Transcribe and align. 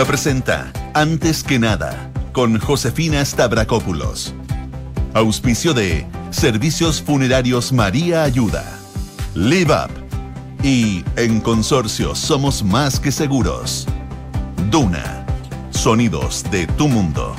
Duna 0.00 0.08
presenta 0.08 0.72
Antes 0.94 1.42
que 1.42 1.58
nada 1.58 2.10
con 2.32 2.58
Josefina 2.58 3.22
Stavrakopoulos. 3.22 4.32
Auspicio 5.12 5.74
de 5.74 6.06
Servicios 6.30 7.02
Funerarios 7.02 7.70
María 7.70 8.22
Ayuda. 8.22 8.64
Live 9.34 9.70
Up. 9.70 9.90
Y 10.64 11.04
en 11.16 11.42
Consorcio 11.42 12.14
Somos 12.14 12.62
Más 12.62 12.98
que 12.98 13.12
Seguros. 13.12 13.86
Duna. 14.70 15.26
Sonidos 15.68 16.46
de 16.50 16.66
tu 16.66 16.88
mundo. 16.88 17.36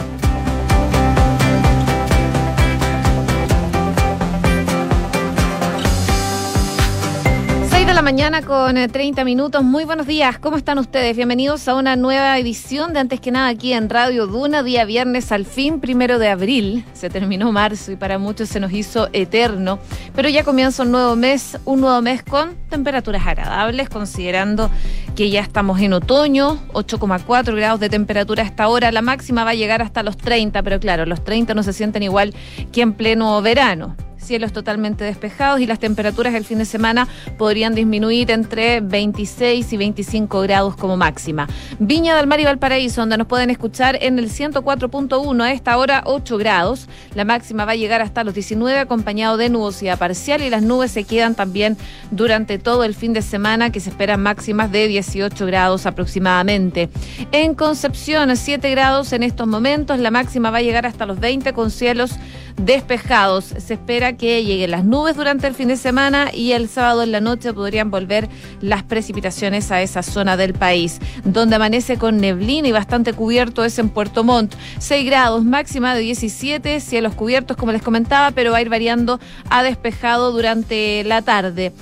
Mañana 8.04 8.41
con 8.41 8.75
30 8.75 9.21
eh, 9.21 9.25
minutos. 9.25 9.63
Muy 9.63 9.86
buenos 9.86 10.07
días, 10.07 10.39
¿cómo 10.39 10.57
están 10.57 10.80
ustedes? 10.80 11.16
Bienvenidos 11.16 11.67
a 11.67 11.76
una 11.76 11.95
nueva 11.95 12.38
edición 12.39 12.93
de 12.93 12.99
Antes 12.99 13.20
que 13.20 13.30
nada 13.30 13.49
aquí 13.49 13.73
en 13.73 13.89
Radio 13.89 14.26
Duna, 14.26 14.63
día 14.63 14.85
viernes 14.85 15.31
al 15.31 15.45
fin, 15.45 15.80
primero 15.80 16.17
de 16.17 16.27
abril. 16.29 16.84
Se 16.93 17.12
terminó 17.12 17.52
marzo 17.52 17.91
y 17.91 17.95
para 17.95 18.17
muchos 18.17 18.49
se 18.49 18.59
nos 18.59 18.71
hizo 18.71 19.09
eterno, 19.13 19.77
pero 20.16 20.29
ya 20.29 20.43
comienza 20.43 20.81
un 20.81 20.91
nuevo 20.91 21.16
mes, 21.16 21.59
un 21.66 21.81
nuevo 21.81 22.02
mes 22.02 22.23
con 22.23 22.55
temperaturas 22.70 23.27
agradables, 23.27 23.88
considerando 23.90 24.71
que 25.15 25.29
ya 25.29 25.41
estamos 25.41 25.79
en 25.79 25.93
otoño, 25.93 26.57
8,4 26.73 27.55
grados 27.55 27.79
de 27.79 27.90
temperatura 27.90 28.41
hasta 28.43 28.63
ahora, 28.63 28.91
la 28.91 29.04
máxima 29.04 29.43
va 29.43 29.52
a 29.52 29.55
llegar 29.55 29.84
hasta 29.84 30.02
los 30.02 30.18
30, 30.18 30.63
pero 30.63 30.79
claro, 30.79 31.05
los 31.05 31.23
30 31.23 31.54
no 31.54 31.62
se 31.62 31.73
sienten 31.73 32.02
igual 32.02 32.34
que 32.71 32.81
en 32.81 32.93
pleno 32.93 33.40
verano 33.43 33.95
cielos 34.21 34.53
totalmente 34.53 35.03
despejados 35.03 35.59
y 35.59 35.66
las 35.66 35.80
temperaturas 35.80 36.34
el 36.34 36.45
fin 36.45 36.57
de 36.57 36.66
semana 36.66 37.07
podrían 37.38 37.75
disminuir 37.75 38.31
entre 38.31 38.81
26 38.81 39.71
y 39.73 39.77
25 39.77 40.41
grados 40.41 40.75
como 40.75 40.98
máxima. 40.98 41.48
Viña 41.79 42.16
del 42.16 42.27
Mar 42.27 42.40
y 42.40 42.46
Valparaíso, 42.46 43.01
donde 43.01 43.18
nos 43.18 43.27
pueden 43.27 43.49
escuchar 43.49 43.98
en 44.01 44.20
el 44.20 44.29
104.1 44.29 45.43
a 45.43 45.51
esta 45.51 45.77
hora 45.77 46.04
8 46.05 46.37
grados. 46.37 46.87
La 47.15 47.26
máxima 47.26 47.65
va 47.65 47.73
a 47.73 47.76
llegar 47.76 48.01
hasta 48.01 48.23
los 48.23 48.34
19 48.34 48.79
acompañado 48.79 49.37
de 49.37 49.49
nubosidad 49.49 49.98
parcial 49.98 50.41
y 50.41 50.49
las 50.49 50.63
nubes 50.63 50.91
se 50.91 51.03
quedan 51.03 51.35
también 51.35 51.77
durante 52.12 52.59
todo 52.59 52.84
el 52.84 52.96
fin 52.96 53.13
de 53.13 53.21
semana 53.21 53.71
que 53.71 53.79
se 53.79 53.90
esperan 53.90 54.21
máximas 54.21 54.71
de 54.71 54.87
18 54.87 55.46
grados 55.46 55.85
aproximadamente. 55.85 56.90
En 57.31 57.55
Concepción 57.55 58.31
7 58.35 58.70
grados 58.71 59.13
en 59.13 59.24
estos 59.24 59.48
momentos, 59.48 59.99
la 59.99 60.12
máxima 60.12 60.51
va 60.51 60.59
a 60.59 60.62
llegar 60.62 60.85
hasta 60.85 61.05
los 61.05 61.20
20 61.20 61.53
con 61.53 61.71
cielos 61.71 62.12
despejados. 62.57 63.46
Se 63.46 63.74
espera 63.74 64.10
que 64.17 64.44
lleguen 64.44 64.72
las 64.72 64.85
nubes 64.85 65.16
durante 65.16 65.47
el 65.47 65.56
fin 65.56 65.67
de 65.67 65.78
semana 65.78 66.31
y 66.34 66.51
el 66.51 66.69
sábado 66.69 67.03
en 67.03 67.12
la 67.12 67.22
noche 67.22 67.53
podrían 67.53 67.91
volver 67.91 68.29
las 68.62 68.84
precipitaciones 68.84 69.72
a 69.72 69.81
esa 69.81 70.03
zona 70.03 70.38
del 70.38 70.53
país. 70.53 71.00
Donde 71.23 71.56
amanece 71.56 71.97
con 71.97 72.18
neblina 72.18 72.68
y 72.68 72.72
bastante 72.72 73.13
cubierto 73.13 73.63
es 73.63 73.79
en 73.79 73.90
Puerto 73.90 74.23
Montt. 74.23 74.56
6 74.79 75.06
grados, 75.06 75.44
máxima 75.44 75.95
de 75.95 76.01
17, 76.01 76.79
cielos 76.79 77.16
cubiertos 77.16 77.57
como 77.57 77.72
les 77.72 77.81
comentaba, 77.81 78.31
pero 78.31 78.51
va 78.51 78.57
a 78.57 78.62
ir 78.62 78.69
variando 78.69 79.19
a 79.50 79.63
despejado 79.63 80.31
durante 80.31 81.03
la 81.03 81.22
tarde. 81.22 81.73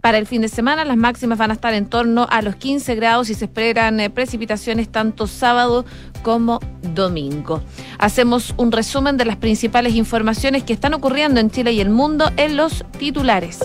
Para 0.00 0.18
el 0.18 0.26
fin 0.26 0.42
de 0.42 0.48
semana 0.48 0.84
las 0.84 0.96
máximas 0.96 1.38
van 1.38 1.50
a 1.50 1.54
estar 1.54 1.74
en 1.74 1.86
torno 1.86 2.26
a 2.30 2.42
los 2.42 2.56
15 2.56 2.94
grados 2.94 3.30
y 3.30 3.34
se 3.34 3.46
esperan 3.46 4.00
eh, 4.00 4.10
precipitaciones 4.10 4.88
tanto 4.88 5.26
sábado 5.26 5.84
como 6.22 6.60
domingo. 6.94 7.62
Hacemos 7.98 8.54
un 8.56 8.72
resumen 8.72 9.16
de 9.16 9.24
las 9.24 9.36
principales 9.36 9.94
informaciones 9.94 10.62
que 10.62 10.72
están 10.72 10.94
ocurriendo 10.94 11.40
en 11.40 11.50
Chile 11.50 11.72
y 11.72 11.80
el 11.80 11.90
mundo 11.90 12.30
en 12.36 12.56
los 12.56 12.84
titulares. 12.98 13.60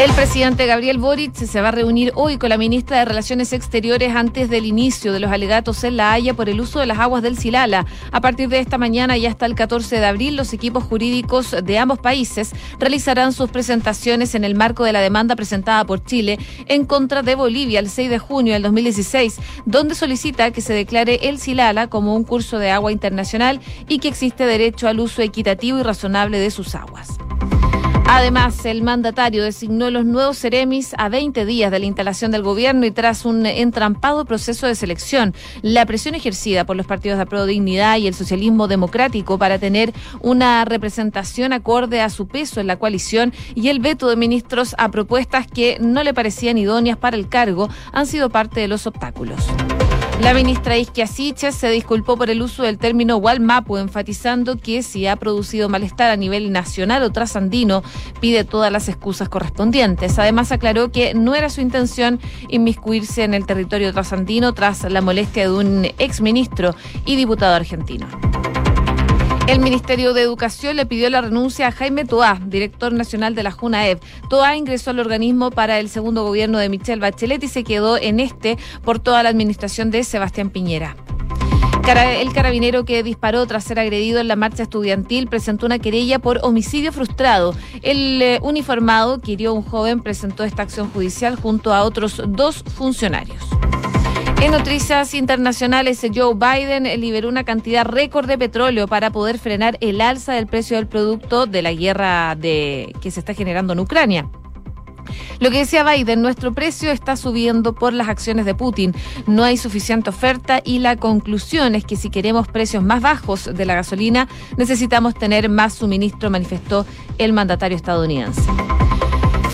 El 0.00 0.12
presidente 0.12 0.64
Gabriel 0.64 0.96
Boric 0.96 1.34
se 1.34 1.60
va 1.60 1.68
a 1.68 1.72
reunir 1.72 2.12
hoy 2.14 2.38
con 2.38 2.48
la 2.48 2.56
ministra 2.56 3.00
de 3.00 3.04
Relaciones 3.04 3.52
Exteriores 3.52 4.16
antes 4.16 4.48
del 4.48 4.64
inicio 4.64 5.12
de 5.12 5.20
los 5.20 5.30
alegatos 5.30 5.84
en 5.84 5.98
La 5.98 6.14
Haya 6.14 6.32
por 6.32 6.48
el 6.48 6.58
uso 6.58 6.80
de 6.80 6.86
las 6.86 6.98
aguas 6.98 7.22
del 7.22 7.36
Silala. 7.36 7.84
A 8.10 8.22
partir 8.22 8.48
de 8.48 8.60
esta 8.60 8.78
mañana 8.78 9.18
y 9.18 9.26
hasta 9.26 9.44
el 9.44 9.54
14 9.54 10.00
de 10.00 10.06
abril, 10.06 10.36
los 10.36 10.54
equipos 10.54 10.84
jurídicos 10.84 11.54
de 11.62 11.78
ambos 11.78 11.98
países 11.98 12.52
realizarán 12.78 13.34
sus 13.34 13.50
presentaciones 13.50 14.34
en 14.34 14.44
el 14.44 14.54
marco 14.54 14.84
de 14.84 14.94
la 14.94 15.02
demanda 15.02 15.36
presentada 15.36 15.84
por 15.84 16.02
Chile 16.02 16.38
en 16.64 16.86
contra 16.86 17.22
de 17.22 17.34
Bolivia 17.34 17.78
el 17.78 17.90
6 17.90 18.08
de 18.08 18.18
junio 18.18 18.54
del 18.54 18.62
2016, 18.62 19.36
donde 19.66 19.94
solicita 19.94 20.50
que 20.50 20.62
se 20.62 20.72
declare 20.72 21.28
el 21.28 21.38
Silala 21.38 21.88
como 21.88 22.16
un 22.16 22.24
curso 22.24 22.58
de 22.58 22.70
agua 22.70 22.90
internacional 22.90 23.60
y 23.86 23.98
que 23.98 24.08
existe 24.08 24.46
derecho 24.46 24.88
al 24.88 24.98
uso 24.98 25.20
equitativo 25.20 25.78
y 25.78 25.82
razonable 25.82 26.38
de 26.38 26.50
sus 26.50 26.74
aguas. 26.74 27.18
Además, 28.12 28.66
el 28.66 28.82
mandatario 28.82 29.44
designó 29.44 29.88
los 29.88 30.04
nuevos 30.04 30.36
Ceremis 30.36 30.94
a 30.98 31.08
20 31.08 31.46
días 31.46 31.70
de 31.70 31.78
la 31.78 31.86
instalación 31.86 32.32
del 32.32 32.42
gobierno 32.42 32.84
y 32.84 32.90
tras 32.90 33.24
un 33.24 33.46
entrampado 33.46 34.24
proceso 34.24 34.66
de 34.66 34.74
selección. 34.74 35.32
La 35.62 35.86
presión 35.86 36.16
ejercida 36.16 36.64
por 36.64 36.74
los 36.74 36.86
partidos 36.86 37.20
de 37.20 37.26
Pro 37.26 37.46
Dignidad 37.46 37.98
y 37.98 38.08
el 38.08 38.14
socialismo 38.14 38.66
democrático 38.66 39.38
para 39.38 39.60
tener 39.60 39.92
una 40.22 40.64
representación 40.64 41.52
acorde 41.52 42.00
a 42.00 42.10
su 42.10 42.26
peso 42.26 42.60
en 42.60 42.66
la 42.66 42.80
coalición 42.80 43.32
y 43.54 43.68
el 43.68 43.78
veto 43.78 44.08
de 44.08 44.16
ministros 44.16 44.74
a 44.76 44.90
propuestas 44.90 45.46
que 45.46 45.78
no 45.80 46.02
le 46.02 46.12
parecían 46.12 46.58
idóneas 46.58 46.98
para 46.98 47.16
el 47.16 47.28
cargo 47.28 47.68
han 47.92 48.08
sido 48.08 48.28
parte 48.28 48.58
de 48.58 48.66
los 48.66 48.88
obstáculos. 48.88 49.46
La 50.20 50.34
ministra 50.34 50.76
Isquia 50.76 51.06
Siches 51.06 51.54
se 51.54 51.70
disculpó 51.70 52.16
por 52.16 52.28
el 52.28 52.42
uso 52.42 52.62
del 52.62 52.76
término 52.76 53.16
Walmapu, 53.16 53.78
enfatizando 53.78 54.58
que 54.58 54.82
si 54.82 55.06
ha 55.06 55.16
producido 55.16 55.70
malestar 55.70 56.10
a 56.10 56.16
nivel 56.16 56.52
nacional 56.52 57.02
o 57.02 57.10
trasandino, 57.10 57.82
pide 58.20 58.44
todas 58.44 58.70
las 58.70 58.88
excusas 58.90 59.30
correspondientes. 59.30 60.18
Además, 60.18 60.52
aclaró 60.52 60.92
que 60.92 61.14
no 61.14 61.34
era 61.34 61.48
su 61.48 61.62
intención 61.62 62.20
inmiscuirse 62.48 63.24
en 63.24 63.32
el 63.32 63.46
territorio 63.46 63.94
trasandino 63.94 64.52
tras 64.52 64.84
la 64.84 65.00
molestia 65.00 65.44
de 65.44 65.54
un 65.54 65.86
exministro 65.98 66.76
y 67.06 67.16
diputado 67.16 67.54
argentino. 67.54 68.06
El 69.50 69.58
Ministerio 69.58 70.14
de 70.14 70.22
Educación 70.22 70.76
le 70.76 70.86
pidió 70.86 71.10
la 71.10 71.22
renuncia 71.22 71.66
a 71.66 71.72
Jaime 71.72 72.04
Toá, 72.04 72.38
director 72.46 72.92
nacional 72.92 73.34
de 73.34 73.42
la 73.42 73.50
JUNAEV. 73.50 73.98
Toá 74.28 74.56
ingresó 74.56 74.90
al 74.90 75.00
organismo 75.00 75.50
para 75.50 75.80
el 75.80 75.88
segundo 75.88 76.22
gobierno 76.22 76.58
de 76.58 76.68
Michelle 76.68 77.00
Bachelet 77.00 77.42
y 77.42 77.48
se 77.48 77.64
quedó 77.64 77.98
en 77.98 78.20
este 78.20 78.58
por 78.84 79.00
toda 79.00 79.24
la 79.24 79.28
administración 79.28 79.90
de 79.90 80.04
Sebastián 80.04 80.50
Piñera. 80.50 80.94
El 81.84 82.32
carabinero 82.32 82.84
que 82.84 83.02
disparó 83.02 83.44
tras 83.46 83.64
ser 83.64 83.80
agredido 83.80 84.20
en 84.20 84.28
la 84.28 84.36
marcha 84.36 84.62
estudiantil 84.62 85.26
presentó 85.26 85.66
una 85.66 85.80
querella 85.80 86.20
por 86.20 86.38
homicidio 86.44 86.92
frustrado. 86.92 87.52
El 87.82 88.22
eh, 88.22 88.38
uniformado 88.42 89.20
que 89.20 89.32
hirió 89.32 89.50
a 89.50 89.54
un 89.54 89.62
joven 89.62 90.00
presentó 90.00 90.44
esta 90.44 90.62
acción 90.62 90.88
judicial 90.92 91.34
junto 91.34 91.74
a 91.74 91.82
otros 91.82 92.22
dos 92.28 92.62
funcionarios. 92.76 93.44
En 94.42 94.52
noticias 94.52 95.12
internacionales, 95.12 96.00
Joe 96.14 96.34
Biden 96.34 96.84
liberó 96.98 97.28
una 97.28 97.44
cantidad 97.44 97.84
récord 97.84 98.26
de 98.26 98.38
petróleo 98.38 98.88
para 98.88 99.10
poder 99.10 99.38
frenar 99.38 99.76
el 99.82 100.00
alza 100.00 100.32
del 100.32 100.46
precio 100.46 100.76
del 100.76 100.86
producto 100.86 101.44
de 101.44 101.60
la 101.60 101.74
guerra 101.74 102.34
que 102.40 103.10
se 103.10 103.20
está 103.20 103.34
generando 103.34 103.74
en 103.74 103.80
Ucrania. 103.80 104.30
Lo 105.40 105.50
que 105.50 105.58
decía 105.58 105.84
Biden, 105.84 106.22
nuestro 106.22 106.54
precio 106.54 106.90
está 106.90 107.16
subiendo 107.16 107.74
por 107.74 107.92
las 107.92 108.08
acciones 108.08 108.46
de 108.46 108.54
Putin. 108.54 108.94
No 109.26 109.44
hay 109.44 109.58
suficiente 109.58 110.08
oferta 110.08 110.62
y 110.64 110.78
la 110.78 110.96
conclusión 110.96 111.74
es 111.74 111.84
que 111.84 111.96
si 111.96 112.08
queremos 112.08 112.48
precios 112.48 112.82
más 112.82 113.02
bajos 113.02 113.44
de 113.44 113.64
la 113.66 113.74
gasolina, 113.74 114.26
necesitamos 114.56 115.14
tener 115.14 115.50
más 115.50 115.74
suministro, 115.74 116.30
manifestó 116.30 116.86
el 117.18 117.34
mandatario 117.34 117.76
estadounidense. 117.76 118.40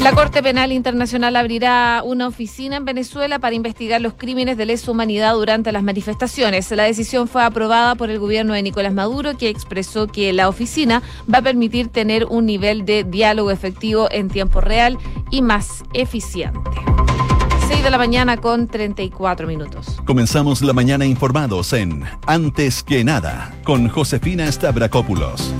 La 0.07 0.13
Corte 0.13 0.41
Penal 0.41 0.71
Internacional 0.71 1.35
abrirá 1.35 2.01
una 2.05 2.29
oficina 2.29 2.77
en 2.77 2.85
Venezuela 2.85 3.41
para 3.41 3.57
investigar 3.57 4.01
los 4.01 4.13
crímenes 4.13 4.57
de 4.57 4.65
lesa 4.65 4.93
humanidad 4.93 5.35
durante 5.35 5.73
las 5.73 5.83
manifestaciones. 5.83 6.71
La 6.71 6.85
decisión 6.85 7.27
fue 7.27 7.43
aprobada 7.43 7.97
por 7.97 8.09
el 8.09 8.21
gobierno 8.21 8.55
de 8.55 8.63
Nicolás 8.63 8.95
Maduro, 8.95 9.37
que 9.37 9.49
expresó 9.49 10.07
que 10.07 10.33
la 10.33 10.49
oficina 10.49 11.03
va 11.29 11.39
a 11.39 11.43
permitir 11.43 11.89
tener 11.89 12.25
un 12.27 12.47
nivel 12.47 12.85
de 12.85 13.03
diálogo 13.03 13.51
efectivo 13.51 14.07
en 14.13 14.29
tiempo 14.29 14.61
real 14.61 14.97
y 15.33 15.43
más 15.43 15.83
eficiente. 15.93 16.71
6 17.67 17.83
de 17.83 17.91
la 17.91 17.99
mañana 17.99 18.37
con 18.37 18.69
34 18.69 19.49
minutos. 19.49 20.01
Comenzamos 20.05 20.63
la 20.63 20.73
mañana 20.73 21.05
informados 21.05 21.73
en 21.73 22.05
Antes 22.29 22.85
que 22.85 23.03
nada 23.03 23.53
con 23.65 23.89
Josefina 23.89 24.53
Stavrakopoulos. 24.53 25.53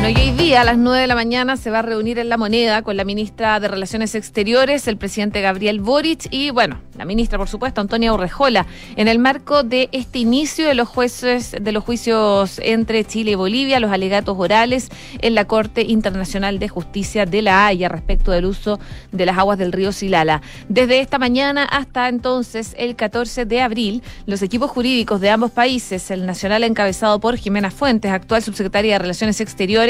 Bueno, 0.00 0.16
y 0.16 0.28
hoy 0.28 0.30
día 0.30 0.60
a 0.60 0.64
las 0.64 0.78
9 0.78 1.00
de 1.00 1.06
la 1.08 1.16
mañana 1.16 1.56
se 1.56 1.70
va 1.70 1.80
a 1.80 1.82
reunir 1.82 2.20
en 2.20 2.28
La 2.28 2.36
Moneda 2.36 2.82
con 2.82 2.96
la 2.96 3.02
ministra 3.02 3.58
de 3.58 3.66
Relaciones 3.66 4.14
Exteriores, 4.14 4.86
el 4.86 4.96
presidente 4.96 5.40
Gabriel 5.40 5.80
Boric 5.80 6.28
y, 6.30 6.50
bueno, 6.50 6.80
la 6.96 7.04
ministra, 7.04 7.36
por 7.36 7.48
supuesto, 7.48 7.80
Antonia 7.80 8.12
Urrejola, 8.12 8.64
en 8.94 9.08
el 9.08 9.18
marco 9.18 9.64
de 9.64 9.88
este 9.90 10.20
inicio 10.20 10.68
de 10.68 10.76
los 10.76 10.86
jueces, 10.86 11.56
de 11.60 11.72
los 11.72 11.82
juicios 11.82 12.60
entre 12.62 13.04
Chile 13.04 13.32
y 13.32 13.34
Bolivia, 13.34 13.80
los 13.80 13.90
alegatos 13.90 14.36
orales 14.38 14.88
en 15.20 15.34
la 15.34 15.46
Corte 15.46 15.82
Internacional 15.82 16.60
de 16.60 16.68
Justicia 16.68 17.26
de 17.26 17.42
la 17.42 17.66
Haya 17.66 17.88
respecto 17.88 18.30
del 18.30 18.44
uso 18.44 18.78
de 19.10 19.26
las 19.26 19.36
aguas 19.36 19.58
del 19.58 19.72
río 19.72 19.90
Silala. 19.90 20.42
Desde 20.68 21.00
esta 21.00 21.18
mañana 21.18 21.64
hasta 21.64 22.08
entonces, 22.08 22.76
el 22.78 22.94
14 22.94 23.46
de 23.46 23.62
abril, 23.62 24.04
los 24.26 24.42
equipos 24.42 24.70
jurídicos 24.70 25.20
de 25.20 25.30
ambos 25.30 25.50
países, 25.50 26.12
el 26.12 26.24
nacional 26.24 26.62
encabezado 26.62 27.18
por 27.18 27.36
Jimena 27.36 27.72
Fuentes, 27.72 28.12
actual 28.12 28.44
subsecretaria 28.44 28.92
de 28.92 28.98
Relaciones 29.00 29.40
Exteriores, 29.40 29.87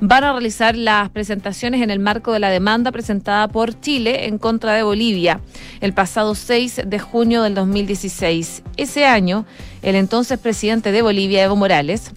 van 0.00 0.24
a 0.24 0.32
realizar 0.32 0.76
las 0.76 1.10
presentaciones 1.10 1.82
en 1.82 1.90
el 1.90 1.98
marco 1.98 2.32
de 2.32 2.40
la 2.40 2.50
demanda 2.50 2.92
presentada 2.92 3.48
por 3.48 3.80
Chile 3.80 4.26
en 4.26 4.38
contra 4.38 4.72
de 4.74 4.82
Bolivia 4.82 5.40
el 5.80 5.92
pasado 5.92 6.34
6 6.34 6.82
de 6.86 6.98
junio 6.98 7.42
del 7.42 7.54
2016. 7.54 8.62
Ese 8.76 9.06
año, 9.06 9.46
el 9.82 9.94
entonces 9.94 10.38
presidente 10.38 10.92
de 10.92 11.02
Bolivia, 11.02 11.44
Evo 11.44 11.56
Morales, 11.56 12.12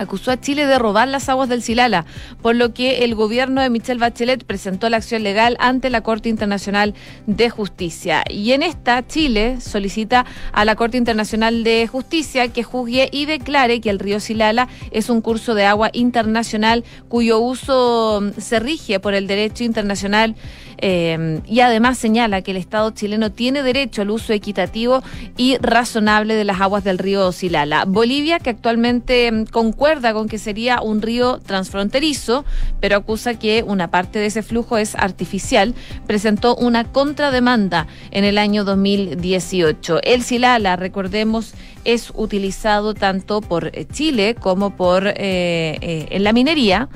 acusó 0.00 0.30
a 0.30 0.40
Chile 0.40 0.66
de 0.66 0.78
robar 0.78 1.08
las 1.08 1.28
aguas 1.28 1.48
del 1.48 1.62
Silala, 1.62 2.06
por 2.42 2.56
lo 2.56 2.72
que 2.72 3.04
el 3.04 3.14
gobierno 3.14 3.60
de 3.60 3.70
Michelle 3.70 4.00
Bachelet 4.00 4.44
presentó 4.44 4.88
la 4.88 4.96
acción 4.96 5.22
legal 5.22 5.56
ante 5.60 5.90
la 5.90 6.00
Corte 6.00 6.28
Internacional 6.28 6.94
de 7.26 7.50
Justicia. 7.50 8.24
Y 8.28 8.52
en 8.52 8.62
esta, 8.62 9.06
Chile 9.06 9.60
solicita 9.60 10.24
a 10.52 10.64
la 10.64 10.74
Corte 10.74 10.96
Internacional 10.96 11.64
de 11.64 11.86
Justicia 11.86 12.48
que 12.48 12.62
juzgue 12.62 13.08
y 13.12 13.26
declare 13.26 13.80
que 13.80 13.90
el 13.90 13.98
río 13.98 14.20
Silala 14.20 14.68
es 14.90 15.10
un 15.10 15.20
curso 15.20 15.54
de 15.54 15.66
agua 15.66 15.90
internacional 15.92 16.84
cuyo 17.08 17.38
uso 17.40 18.20
mm, 18.22 18.40
se 18.40 18.58
rige 18.58 19.00
por 19.00 19.14
el 19.14 19.26
derecho 19.26 19.64
internacional 19.64 20.34
eh, 20.82 21.40
y 21.46 21.60
además 21.60 21.98
señala 21.98 22.42
que 22.42 22.52
el 22.52 22.56
Estado 22.56 22.90
chileno 22.90 23.30
tiene 23.30 23.62
derecho 23.62 24.02
al 24.02 24.10
uso 24.10 24.32
equitativo 24.32 25.02
y 25.36 25.58
razonable 25.58 26.34
de 26.34 26.44
las 26.44 26.60
aguas 26.60 26.84
del 26.84 26.98
río 26.98 27.32
Silala. 27.32 27.84
Bolivia, 27.84 28.38
que 28.38 28.50
actualmente 28.50 29.30
mm, 29.30 29.44
con 29.90 30.28
que 30.28 30.38
sería 30.38 30.80
un 30.82 31.02
río 31.02 31.40
transfronterizo, 31.44 32.44
pero 32.80 32.96
acusa 32.96 33.38
que 33.38 33.64
una 33.64 33.90
parte 33.90 34.20
de 34.20 34.26
ese 34.26 34.42
flujo 34.42 34.78
es 34.78 34.94
artificial, 34.94 35.74
presentó 36.06 36.54
una 36.54 36.84
contrademanda 36.84 37.88
en 38.12 38.24
el 38.24 38.38
año 38.38 38.62
2018. 38.64 40.00
El 40.04 40.22
Silala, 40.22 40.76
recordemos, 40.76 41.54
es 41.84 42.12
utilizado 42.14 42.94
tanto 42.94 43.40
por 43.40 43.70
eh, 43.72 43.86
Chile 43.90 44.34
como 44.34 44.76
por 44.76 45.06
eh, 45.06 45.14
eh, 45.16 46.06
en 46.10 46.24
la 46.24 46.32
minería, 46.32 46.88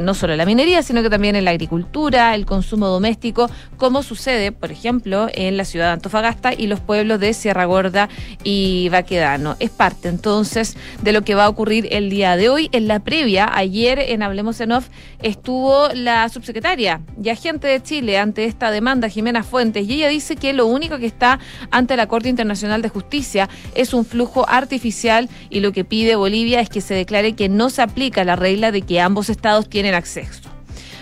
no 0.00 0.14
solo 0.14 0.32
en 0.32 0.38
la 0.38 0.46
minería, 0.46 0.82
sino 0.82 1.02
que 1.02 1.10
también 1.10 1.36
en 1.36 1.44
la 1.44 1.52
agricultura, 1.52 2.34
el 2.34 2.44
consumo 2.44 2.88
doméstico, 2.88 3.48
como 3.76 4.02
sucede, 4.02 4.52
por 4.52 4.72
ejemplo, 4.72 5.28
en 5.32 5.56
la 5.56 5.64
ciudad 5.64 5.86
de 5.86 5.92
Antofagasta 5.92 6.52
y 6.52 6.66
los 6.66 6.80
pueblos 6.80 7.20
de 7.20 7.32
Sierra 7.34 7.64
Gorda 7.64 8.08
y 8.42 8.88
Baquedano. 8.90 9.56
Es 9.60 9.70
parte 9.70 10.08
entonces 10.08 10.76
de 11.02 11.12
lo 11.12 11.22
que 11.22 11.34
va 11.34 11.44
a 11.44 11.48
ocurrir 11.48 11.88
el 11.92 12.10
día 12.10 12.36
de 12.36 12.48
hoy. 12.48 12.68
En 12.72 12.88
la 12.88 13.00
previa, 13.00 13.48
ayer 13.52 13.98
en 13.98 14.22
Hablemos 14.22 14.60
en 14.60 14.72
Off, 14.72 14.88
estuvo 15.22 15.88
la 15.94 16.28
subsecretaria 16.28 17.00
y 17.22 17.28
agente 17.28 17.68
de 17.68 17.82
Chile 17.82 18.18
ante 18.18 18.44
esta 18.44 18.70
demanda, 18.70 19.08
Jimena 19.08 19.42
Fuentes, 19.42 19.88
y 19.88 19.94
ella 19.94 20.08
dice 20.08 20.36
que 20.36 20.52
lo 20.52 20.66
único 20.66 20.98
que 20.98 21.06
está 21.06 21.38
ante 21.70 21.96
la 21.96 22.08
Corte 22.08 22.28
Internacional 22.28 22.82
de 22.82 22.88
Justicia 22.88 23.48
es 23.74 23.94
un 23.94 24.04
flujo 24.04 24.25
artificial 24.48 25.28
y 25.50 25.60
lo 25.60 25.72
que 25.72 25.84
pide 25.84 26.16
Bolivia 26.16 26.60
es 26.60 26.68
que 26.68 26.80
se 26.80 26.94
declare 26.94 27.34
que 27.34 27.48
no 27.48 27.70
se 27.70 27.82
aplica 27.82 28.24
la 28.24 28.36
regla 28.36 28.72
de 28.72 28.82
que 28.82 29.00
ambos 29.00 29.28
estados 29.28 29.68
tienen 29.68 29.94
acceso. 29.94 30.50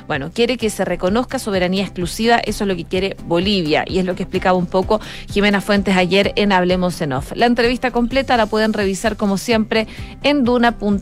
Bueno, 0.06 0.30
quiere 0.32 0.56
que 0.56 0.70
se 0.70 0.84
reconozca 0.84 1.38
soberanía 1.38 1.82
exclusiva, 1.82 2.36
eso 2.36 2.64
es 2.64 2.68
lo 2.68 2.76
que 2.76 2.84
quiere 2.84 3.16
Bolivia 3.24 3.84
y 3.86 3.98
es 3.98 4.04
lo 4.04 4.14
que 4.14 4.24
explicaba 4.24 4.58
un 4.58 4.66
poco 4.66 5.00
Jimena 5.30 5.60
Fuentes 5.60 5.96
ayer 5.96 6.32
en 6.36 6.52
Hablemos 6.52 7.00
en 7.00 7.12
Off. 7.14 7.32
La 7.34 7.46
entrevista 7.46 7.90
completa 7.90 8.36
la 8.36 8.46
pueden 8.46 8.72
revisar 8.72 9.16
como 9.16 9.38
siempre 9.38 9.86
en 10.22 10.44
duna.cl 10.44 11.00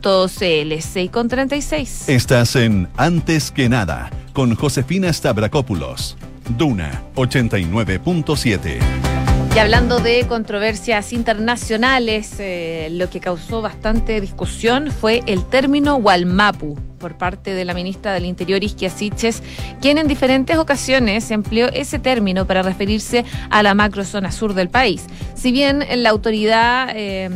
6 0.80 1.10
con 1.10 1.28
36. 1.28 2.08
Estás 2.08 2.56
en 2.56 2.88
Antes 2.96 3.50
que 3.50 3.68
nada 3.68 4.10
con 4.32 4.54
Josefina 4.54 5.12
Stavrakopoulos. 5.12 6.16
Duna 6.56 7.02
89.7. 7.14 9.11
Y 9.54 9.58
hablando 9.58 9.98
de 9.98 10.26
controversias 10.26 11.12
internacionales, 11.12 12.36
eh, 12.38 12.88
lo 12.90 13.10
que 13.10 13.20
causó 13.20 13.60
bastante 13.60 14.18
discusión 14.22 14.90
fue 14.90 15.22
el 15.26 15.44
término 15.44 15.96
Walmapu 15.96 16.78
por 16.98 17.18
parte 17.18 17.52
de 17.52 17.66
la 17.66 17.74
ministra 17.74 18.14
del 18.14 18.24
Interior, 18.24 18.64
Isquia 18.64 18.88
Siches, 18.88 19.42
quien 19.82 19.98
en 19.98 20.08
diferentes 20.08 20.56
ocasiones 20.56 21.30
empleó 21.30 21.68
ese 21.68 21.98
término 21.98 22.46
para 22.46 22.62
referirse 22.62 23.26
a 23.50 23.62
la 23.62 23.74
macrozona 23.74 24.32
sur 24.32 24.54
del 24.54 24.70
país. 24.70 25.04
Si 25.34 25.52
bien 25.52 25.84
la 25.96 26.08
autoridad 26.08 26.88
eh, 26.94 27.28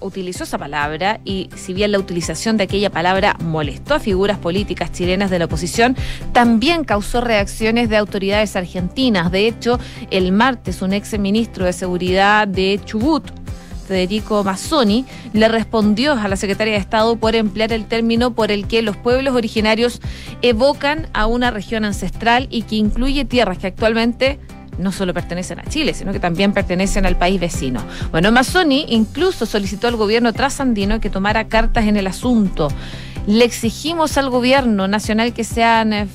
utilizó 0.00 0.44
esa 0.44 0.58
palabra 0.58 1.20
y 1.24 1.50
si 1.56 1.72
bien 1.72 1.92
la 1.92 1.98
utilización 1.98 2.56
de 2.56 2.64
aquella 2.64 2.90
palabra 2.90 3.36
molestó 3.40 3.94
a 3.94 4.00
figuras 4.00 4.38
políticas 4.38 4.92
chilenas 4.92 5.30
de 5.30 5.38
la 5.38 5.46
oposición, 5.46 5.96
también 6.32 6.84
causó 6.84 7.20
reacciones 7.20 7.88
de 7.88 7.96
autoridades 7.96 8.56
argentinas. 8.56 9.30
De 9.30 9.46
hecho, 9.46 9.78
el 10.10 10.32
martes 10.32 10.82
un 10.82 10.92
ex 10.92 11.18
ministro 11.18 11.64
de 11.64 11.72
Seguridad 11.72 12.46
de 12.46 12.80
Chubut, 12.84 13.24
Federico 13.86 14.44
Mazzoni, 14.44 15.06
le 15.32 15.48
respondió 15.48 16.12
a 16.12 16.28
la 16.28 16.36
secretaria 16.36 16.74
de 16.74 16.78
Estado 16.78 17.16
por 17.16 17.34
emplear 17.34 17.72
el 17.72 17.86
término 17.86 18.34
por 18.34 18.52
el 18.52 18.66
que 18.66 18.82
los 18.82 18.96
pueblos 18.96 19.34
originarios 19.34 20.00
evocan 20.42 21.08
a 21.14 21.26
una 21.26 21.50
región 21.50 21.84
ancestral 21.84 22.46
y 22.50 22.62
que 22.62 22.76
incluye 22.76 23.24
tierras 23.24 23.58
que 23.58 23.68
actualmente 23.68 24.38
no 24.78 24.92
solo 24.92 25.12
pertenecen 25.14 25.60
a 25.60 25.64
Chile, 25.64 25.94
sino 25.94 26.12
que 26.12 26.20
también 26.20 26.52
pertenecen 26.52 27.06
al 27.06 27.16
país 27.16 27.40
vecino. 27.40 27.82
Bueno, 28.10 28.32
Mazzoni 28.32 28.86
incluso 28.88 29.46
solicitó 29.46 29.88
al 29.88 29.96
gobierno 29.96 30.32
trasandino 30.32 31.00
que 31.00 31.10
tomara 31.10 31.48
cartas 31.48 31.86
en 31.86 31.96
el 31.96 32.06
asunto. 32.06 32.68
Le 33.26 33.44
exigimos 33.44 34.16
al 34.16 34.30
gobierno 34.30 34.88
nacional 34.88 35.34
que 35.34 35.44
sean 35.44 35.92
eh, 35.92 36.08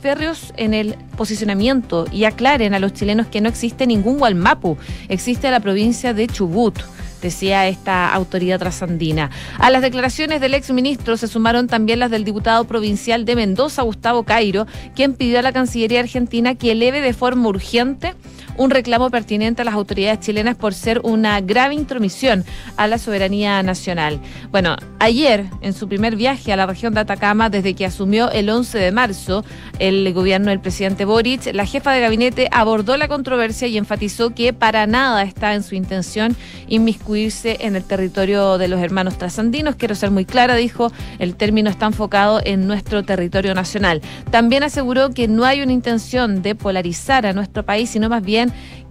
férreos 0.00 0.52
en 0.56 0.72
el 0.72 0.94
posicionamiento 1.16 2.06
y 2.12 2.24
aclaren 2.24 2.74
a 2.74 2.78
los 2.78 2.92
chilenos 2.92 3.26
que 3.26 3.40
no 3.40 3.48
existe 3.48 3.86
ningún 3.86 4.18
Gualmapu, 4.18 4.76
existe 5.08 5.50
la 5.50 5.60
provincia 5.60 6.14
de 6.14 6.26
Chubut 6.26 6.78
decía 7.20 7.66
esta 7.68 8.12
autoridad 8.12 8.58
trasandina. 8.58 9.30
A 9.58 9.70
las 9.70 9.82
declaraciones 9.82 10.40
del 10.40 10.54
exministro 10.54 11.16
se 11.16 11.28
sumaron 11.28 11.66
también 11.66 11.98
las 11.98 12.10
del 12.10 12.24
diputado 12.24 12.64
provincial 12.64 13.24
de 13.24 13.36
Mendoza, 13.36 13.82
Gustavo 13.82 14.24
Cairo, 14.24 14.66
quien 14.94 15.14
pidió 15.14 15.38
a 15.38 15.42
la 15.42 15.52
Cancillería 15.52 16.00
Argentina 16.00 16.54
que 16.54 16.72
eleve 16.72 17.00
de 17.00 17.12
forma 17.12 17.48
urgente 17.48 18.14
un 18.56 18.70
reclamo 18.70 19.10
pertinente 19.10 19.62
a 19.62 19.64
las 19.64 19.74
autoridades 19.74 20.20
chilenas 20.20 20.56
por 20.56 20.74
ser 20.74 21.00
una 21.04 21.40
grave 21.40 21.74
intromisión 21.74 22.44
a 22.76 22.86
la 22.86 22.98
soberanía 22.98 23.62
nacional. 23.62 24.20
Bueno, 24.50 24.76
ayer, 24.98 25.46
en 25.60 25.72
su 25.72 25.88
primer 25.88 26.16
viaje 26.16 26.52
a 26.52 26.56
la 26.56 26.66
región 26.66 26.94
de 26.94 27.00
Atacama, 27.00 27.50
desde 27.50 27.74
que 27.74 27.86
asumió 27.86 28.30
el 28.30 28.48
11 28.48 28.78
de 28.78 28.92
marzo 28.92 29.44
el 29.78 30.12
gobierno 30.12 30.50
del 30.50 30.60
presidente 30.60 31.04
Boric, 31.04 31.52
la 31.52 31.66
jefa 31.66 31.92
de 31.92 32.00
gabinete 32.00 32.48
abordó 32.50 32.96
la 32.96 33.08
controversia 33.08 33.68
y 33.68 33.78
enfatizó 33.78 34.30
que 34.34 34.52
para 34.52 34.86
nada 34.86 35.22
está 35.22 35.54
en 35.54 35.62
su 35.62 35.74
intención 35.74 36.36
inmiscuirse 36.68 37.58
en 37.60 37.76
el 37.76 37.84
territorio 37.84 38.58
de 38.58 38.68
los 38.68 38.80
hermanos 38.80 39.18
trasandinos. 39.18 39.76
Quiero 39.76 39.94
ser 39.94 40.10
muy 40.10 40.24
clara, 40.24 40.54
dijo, 40.54 40.92
el 41.18 41.36
término 41.36 41.70
está 41.70 41.86
enfocado 41.86 42.40
en 42.44 42.66
nuestro 42.66 43.04
territorio 43.04 43.54
nacional. 43.54 44.02
También 44.30 44.62
aseguró 44.62 45.10
que 45.10 45.28
no 45.28 45.44
hay 45.44 45.62
una 45.62 45.72
intención 45.72 46.42
de 46.42 46.54
polarizar 46.54 47.26
a 47.26 47.32
nuestro 47.32 47.64
país, 47.64 47.90
sino 47.90 48.08
más 48.08 48.22
bien 48.22 48.45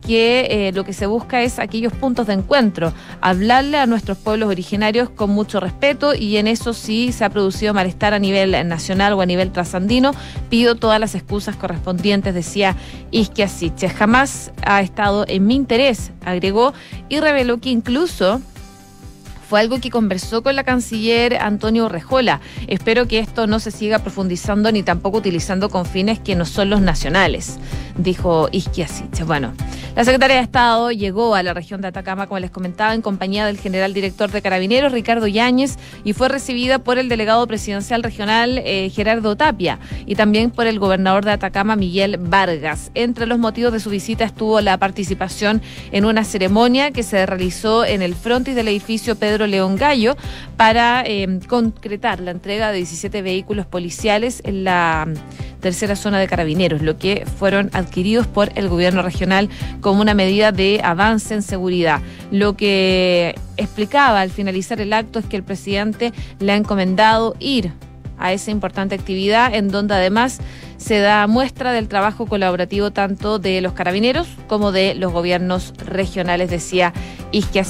que 0.06 0.68
eh, 0.68 0.72
lo 0.72 0.84
que 0.84 0.94
se 0.94 1.08
busca 1.08 1.42
es 1.42 1.60
aquellos 1.60 1.92
puntos 1.94 2.28
de 2.28 2.34
encuentro, 2.34 2.94
hablarle 3.22 3.78
a 3.78 3.86
nuestros 3.88 4.18
pueblos 4.18 4.50
originarios 4.50 5.10
con 5.10 5.32
mucho 5.32 5.60
respeto 5.60 6.14
y 6.14 6.38
en 6.38 6.48
eso 6.48 6.74
sí 6.74 7.12
se 7.12 7.26
ha 7.26 7.30
producido 7.30 7.74
malestar 7.74 8.14
a 8.14 8.20
nivel 8.20 8.52
nacional 8.68 9.14
o 9.14 9.22
a 9.22 9.26
nivel 9.26 9.52
trasandino. 9.52 10.12
Pido 10.50 10.76
todas 10.76 11.00
las 11.00 11.16
excusas 11.16 11.56
correspondientes, 11.56 12.34
decía 12.34 12.76
Isquia 13.12 13.48
Siche. 13.48 13.90
Jamás 13.90 14.52
ha 14.64 14.82
estado 14.82 15.26
en 15.28 15.48
mi 15.48 15.56
interés, 15.56 16.12
agregó, 16.24 16.74
y 17.10 17.20
reveló 17.20 17.60
que 17.60 17.70
incluso 17.70 18.42
fue 19.48 19.60
algo 19.60 19.80
que 19.80 19.90
conversó 19.90 20.42
con 20.44 20.56
la 20.56 20.64
canciller 20.64 21.38
Antonio 21.38 21.88
Rejola. 21.90 22.42
Espero 22.68 23.08
que 23.08 23.20
esto 23.20 23.48
no 23.48 23.60
se 23.60 23.72
siga 23.72 24.00
profundizando 24.00 24.72
ni 24.72 24.84
tampoco 24.84 25.20
utilizando 25.20 25.70
con 25.70 25.86
fines 25.86 26.20
que 26.20 26.36
no 26.36 26.46
son 26.46 26.70
los 26.70 26.82
nacionales, 26.82 27.60
dijo 27.98 28.50
Isquiasiche. 28.52 29.24
Bueno, 29.24 29.54
la 29.96 30.04
secretaria 30.04 30.38
de 30.38 30.44
Estado 30.44 30.92
llegó 30.92 31.36
a 31.36 31.44
la 31.44 31.54
región 31.54 31.82
de 31.82 31.88
Atacama, 31.88 32.28
como 32.28 32.40
les 32.40 32.52
comentaba, 32.52 32.94
en 32.94 33.02
compañía 33.02 33.46
del 33.46 33.60
general 33.60 33.94
director 33.94 34.32
de 34.32 34.42
Carabineros, 34.42 34.92
Ricardo 34.92 35.28
Yáñez, 35.28 35.78
y 36.04 36.14
fue 36.14 36.28
recibida 36.28 36.80
por 36.80 36.98
el 36.98 37.08
delegado 37.08 37.46
presidencial 37.48 38.04
regional, 38.04 38.62
eh, 38.66 38.90
Gerardo 38.90 39.38
Tapia, 39.38 39.80
y 40.06 40.16
también 40.16 40.52
por 40.52 40.68
el 40.68 40.80
gobernador 40.80 41.24
de 41.24 41.32
Atacama, 41.32 41.76
Miguel 41.76 42.18
Vargas. 42.18 42.92
Entre 42.94 43.26
los 43.26 43.40
motivos 43.40 43.72
de 43.72 43.80
su 43.80 43.90
visita 43.90 44.26
estuvo 44.26 44.60
la 44.60 44.78
participación 44.78 45.62
en 45.92 46.06
una 46.06 46.24
ceremonia 46.24 46.92
que 46.92 47.04
se 47.04 47.26
realizó 47.26 47.86
en 47.86 48.02
el 48.02 48.16
frontis 48.16 48.56
del 48.56 48.68
edificio 48.68 49.16
Pedro 49.16 49.35
León 49.48 49.76
Gallo 49.76 50.16
para 50.58 51.04
eh, 51.06 51.40
concretar 51.48 52.20
la 52.20 52.32
entrega 52.32 52.72
de 52.72 52.78
17 52.78 53.22
vehículos 53.22 53.66
policiales 53.66 54.42
en 54.46 54.64
la 54.64 55.08
tercera 55.60 55.96
zona 55.96 56.20
de 56.20 56.28
carabineros, 56.28 56.82
lo 56.82 56.98
que 56.98 57.26
fueron 57.26 57.70
adquiridos 57.74 58.28
por 58.28 58.52
el 58.56 58.70
gobierno 58.70 59.02
regional 59.02 59.50
como 59.82 60.02
una 60.02 60.14
medida 60.14 60.52
de 60.52 60.80
avance 60.84 61.34
en 61.34 61.42
seguridad. 61.42 62.02
Lo 62.32 62.56
que 62.56 63.36
explicaba 63.58 64.22
al 64.22 64.30
finalizar 64.30 64.80
el 64.80 64.94
acto 64.94 65.20
es 65.20 65.26
que 65.26 65.38
el 65.38 65.44
presidente 65.44 66.14
le 66.40 66.52
ha 66.52 66.56
encomendado 66.56 67.36
ir 67.40 67.72
a 68.18 68.34
esa 68.34 68.52
importante 68.52 68.96
actividad 68.96 69.54
en 69.54 69.70
donde 69.70 69.94
además 69.94 70.40
se 70.78 71.00
da 71.00 71.26
muestra 71.28 71.72
del 71.72 71.88
trabajo 71.88 72.26
colaborativo 72.26 72.92
tanto 72.92 73.40
de 73.40 73.62
los 73.62 73.74
carabineros 73.74 74.28
como 74.48 74.72
de 74.72 74.94
los 74.96 75.12
gobiernos 75.12 75.74
regionales, 75.78 76.50
decía 76.50 76.94
Isquia 77.32 77.66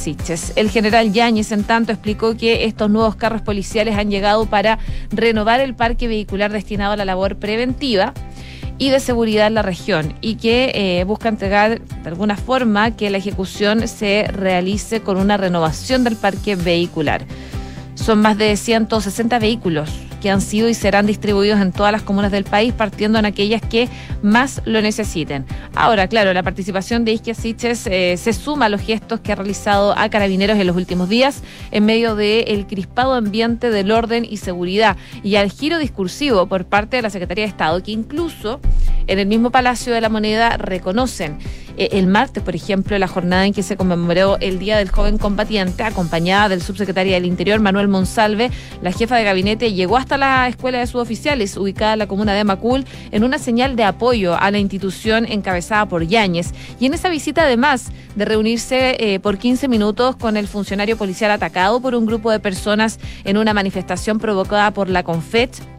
El 0.56 0.70
general 0.70 1.12
Yáñez, 1.12 1.52
en 1.52 1.64
tanto, 1.64 1.92
explicó 1.92 2.36
que 2.36 2.66
estos 2.66 2.90
nuevos 2.90 3.16
carros 3.16 3.42
policiales 3.42 3.96
han 3.96 4.10
llegado 4.10 4.46
para 4.46 4.80
renovar 5.12 5.60
el 5.60 5.76
parque 5.76 6.08
vehicular 6.08 6.52
destinado 6.52 6.94
a 6.94 6.98
la 6.98 7.06
labor 7.06 7.38
preventiva 7.38 8.14
y 8.78 8.90
de 8.90 9.00
seguridad 9.00 9.48
en 9.48 9.54
la 9.54 9.62
región 9.62 10.14
y 10.22 10.36
que 10.36 10.72
eh, 10.76 11.04
busca 11.06 11.30
entregar 11.30 11.82
de 11.82 12.10
alguna 12.10 12.36
forma 12.36 12.92
que 12.92 13.10
la 13.10 13.18
ejecución 13.18 13.88
se 13.88 14.28
realice 14.28 15.02
con 15.02 15.18
una 15.18 15.38
renovación 15.38 16.04
del 16.04 16.16
parque 16.16 16.56
vehicular. 16.56 17.26
Son 17.96 18.20
más 18.20 18.38
de 18.38 18.58
160 18.58 19.40
vehículos 19.40 19.90
que 20.26 20.32
han 20.32 20.42
sido 20.42 20.68
y 20.70 20.74
serán 20.74 21.06
distribuidos 21.06 21.62
en 21.62 21.72
todas 21.72 21.92
las 21.92 22.02
comunas 22.02 22.32
del 22.32 22.46
país, 22.46 22.74
partiendo 22.74 23.20
en 23.20 23.26
aquellas 23.26 23.62
que 23.62 23.90
más 24.24 24.60
lo 24.66 24.82
necesiten. 24.82 25.46
Ahora, 25.76 26.08
claro, 26.08 26.34
la 26.34 26.42
participación 26.42 27.06
de 27.06 27.12
Isquia 27.12 27.36
Siches 27.36 27.86
eh, 27.86 28.18
se 28.18 28.34
suma 28.34 28.66
a 28.66 28.70
los 28.70 28.82
gestos 28.82 29.20
que 29.20 29.32
ha 29.32 29.36
realizado 29.36 29.96
a 29.96 30.10
Carabineros 30.10 30.58
en 30.58 30.66
los 30.66 30.76
últimos 30.76 31.10
días 31.10 31.44
en 31.70 31.86
medio 31.86 32.16
del 32.16 32.66
crispado 32.66 33.14
ambiente 33.14 33.70
del 33.70 33.92
orden 33.92 34.26
y 34.28 34.38
seguridad 34.38 34.98
y 35.22 35.36
al 35.36 35.52
giro 35.52 35.78
discursivo 35.78 36.48
por 36.48 36.66
parte 36.66 36.96
de 36.96 37.04
la 37.04 37.12
Secretaría 37.12 37.44
de 37.44 37.50
Estado, 37.50 37.84
que 37.84 37.92
incluso 37.92 38.60
en 39.06 39.20
el 39.20 39.28
mismo 39.28 39.52
Palacio 39.52 39.94
de 39.94 40.02
la 40.02 40.10
Moneda 40.10 40.58
reconocen 40.58 41.38
eh, 41.78 41.90
el 41.94 42.08
martes, 42.08 42.44
por 42.44 42.56
ejemplo, 42.56 42.98
la 42.98 43.08
jornada 43.08 43.46
en 43.46 43.54
que 43.54 43.64
se 43.64 43.78
conmemoró 43.78 44.38
el 44.40 44.60
Día 44.60 44.78
del 44.78 44.90
Joven 44.90 45.18
Combatiente, 45.18 45.84
acompañada 45.84 46.50
del 46.50 46.62
subsecretario 46.62 47.14
del 47.14 47.26
Interior, 47.26 47.60
Manuel 47.60 47.88
Monsalve, 47.88 48.52
la 48.82 48.92
jefa 48.92 49.16
de 49.16 49.24
gabinete 49.24 49.74
llegó 49.74 49.98
hasta 49.98 50.18
la 50.18 50.48
Escuela 50.48 50.80
de 50.80 50.88
Suboficiales, 50.88 51.58
ubicada 51.58 51.94
en 51.94 52.00
la 52.00 52.08
comuna 52.08 52.34
de 52.34 52.44
Macul, 52.44 52.86
en 53.12 53.24
una 53.24 53.38
señal 53.38 53.76
de 53.76 53.84
apoyo 53.84 54.36
a 54.40 54.52
la 54.52 54.60
institución 54.60 55.26
encabezada 55.26 55.86
por 55.88 56.06
Yáñez. 56.06 56.54
Y 56.80 56.86
en 56.86 56.94
esa 56.94 57.10
visita, 57.10 57.44
además 57.44 57.92
de 58.16 58.26
reunirse 58.26 58.96
eh, 59.00 59.20
por 59.20 59.38
15 59.38 59.68
minutos 59.68 60.16
con 60.16 60.38
el 60.38 60.48
funcionario 60.48 60.98
policial 60.98 61.32
atacado 61.32 61.80
por 61.82 61.96
un 61.96 62.06
grupo 62.06 62.32
de 62.32 62.40
personas 62.40 63.00
en 63.24 63.38
una 63.38 63.54
manifestación 63.54 64.20
provocada 64.20 64.72
por 64.72 64.90
la 64.90 65.04
CONFET, 65.04 65.75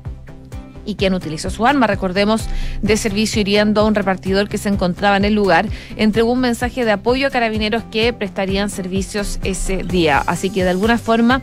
y 0.86 0.94
quien 0.94 1.14
utilizó 1.14 1.50
su 1.50 1.66
arma, 1.66 1.86
recordemos, 1.86 2.48
de 2.82 2.96
servicio 2.96 3.40
hiriendo 3.40 3.80
a 3.80 3.84
un 3.84 3.94
repartidor 3.94 4.48
que 4.48 4.58
se 4.58 4.68
encontraba 4.68 5.16
en 5.16 5.24
el 5.24 5.34
lugar, 5.34 5.66
entregó 5.96 6.32
un 6.32 6.40
mensaje 6.40 6.84
de 6.84 6.92
apoyo 6.92 7.26
a 7.26 7.30
carabineros 7.30 7.82
que 7.90 8.12
prestarían 8.12 8.70
servicios 8.70 9.38
ese 9.44 9.82
día. 9.82 10.22
Así 10.26 10.50
que 10.50 10.64
de 10.64 10.70
alguna 10.70 10.98
forma 10.98 11.42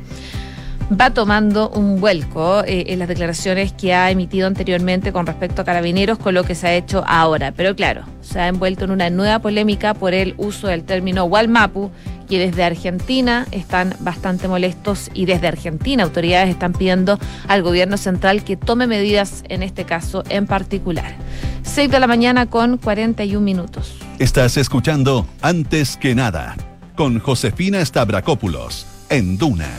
va 1.00 1.12
tomando 1.12 1.70
un 1.70 2.00
vuelco 2.00 2.64
eh, 2.66 2.86
en 2.88 3.00
las 3.00 3.08
declaraciones 3.08 3.74
que 3.74 3.94
ha 3.94 4.12
emitido 4.12 4.48
anteriormente 4.48 5.12
con 5.12 5.26
respecto 5.26 5.62
a 5.62 5.66
carabineros 5.66 6.18
con 6.18 6.34
lo 6.34 6.44
que 6.44 6.56
se 6.56 6.68
ha 6.68 6.74
hecho 6.74 7.04
ahora. 7.08 7.52
Pero 7.52 7.76
claro, 7.76 8.04
se 8.22 8.40
ha 8.40 8.48
envuelto 8.48 8.86
en 8.86 8.92
una 8.92 9.10
nueva 9.10 9.40
polémica 9.40 9.94
por 9.94 10.14
el 10.14 10.36
uso 10.38 10.68
del 10.68 10.84
término 10.84 11.26
Walmapu, 11.26 11.92
que 12.28 12.40
desde 12.40 12.64
Argentina 12.64 13.48
están 13.52 13.96
bastante 14.00 14.48
molestos 14.48 15.10
y 15.14 15.26
desde 15.26 15.48
Argentina 15.48 16.04
autoridades 16.04 16.50
están 16.50 16.74
pidiendo 16.74 17.20
al 17.48 17.64
gobierno 17.64 17.98
central 17.98 18.44
que 18.44 18.58
tome 18.58 18.88
medidas 18.88 19.44
en 19.50 19.64
este 19.64 19.86
caso 19.86 20.24
en 20.30 20.48
particular. 20.48 21.16
6 21.64 21.90
de 21.90 22.00
la 22.00 22.08
mañana 22.08 22.46
con 22.46 22.78
41 22.78 23.44
minutos. 23.44 23.96
Estás 24.20 24.58
escuchando 24.58 25.28
Antes 25.42 25.98
que 25.98 26.16
nada 26.16 26.56
con 26.96 27.20
Josefina 27.20 27.84
Stavrakopoulos 27.84 28.86
en 29.10 29.38
Duna. 29.38 29.70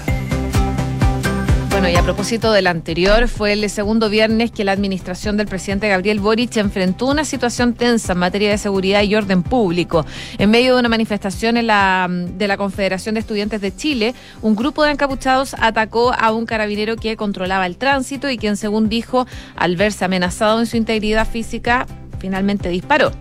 Y 1.91 1.97
a 1.97 2.03
propósito 2.03 2.51
del 2.51 2.67
anterior, 2.67 3.29
fue 3.29 3.53
el 3.53 3.69
segundo 3.69 4.09
viernes 4.09 4.51
que 4.51 4.65
la 4.65 4.73
administración 4.73 5.37
del 5.37 5.47
presidente 5.47 5.87
Gabriel 5.87 6.19
Boric 6.19 6.57
enfrentó 6.57 7.07
una 7.07 7.27
situación 7.27 7.75
tensa 7.75 8.15
en 8.15 8.21
materia 8.21 8.49
de 8.51 8.57
seguridad 8.57 9.03
y 9.03 9.15
orden 9.15 9.43
público. 9.43 10.07
En 10.39 10.51
medio 10.51 10.75
de 10.75 10.81
una 10.81 10.89
manifestación 10.89 11.57
de 11.57 11.63
la 11.63 12.57
Confederación 12.57 13.15
de 13.15 13.21
Estudiantes 13.21 13.61
de 13.61 13.77
Chile, 13.77 14.15
un 14.41 14.57
grupo 14.57 14.83
de 14.83 14.93
encapuchados 14.93 15.55
atacó 15.61 16.15
a 16.15 16.33
un 16.33 16.47
carabinero 16.47 16.97
que 16.97 17.17
controlaba 17.17 17.67
el 17.67 17.77
tránsito 17.77 18.31
y 18.31 18.39
quien, 18.39 18.57
según 18.57 18.89
dijo, 18.89 19.27
al 19.55 19.77
verse 19.77 20.07
amenazado 20.07 20.61
en 20.61 20.67
su 20.67 20.79
integridad 20.79 21.29
física, 21.29 21.87
finalmente 22.19 22.71
disparó. 22.71 23.13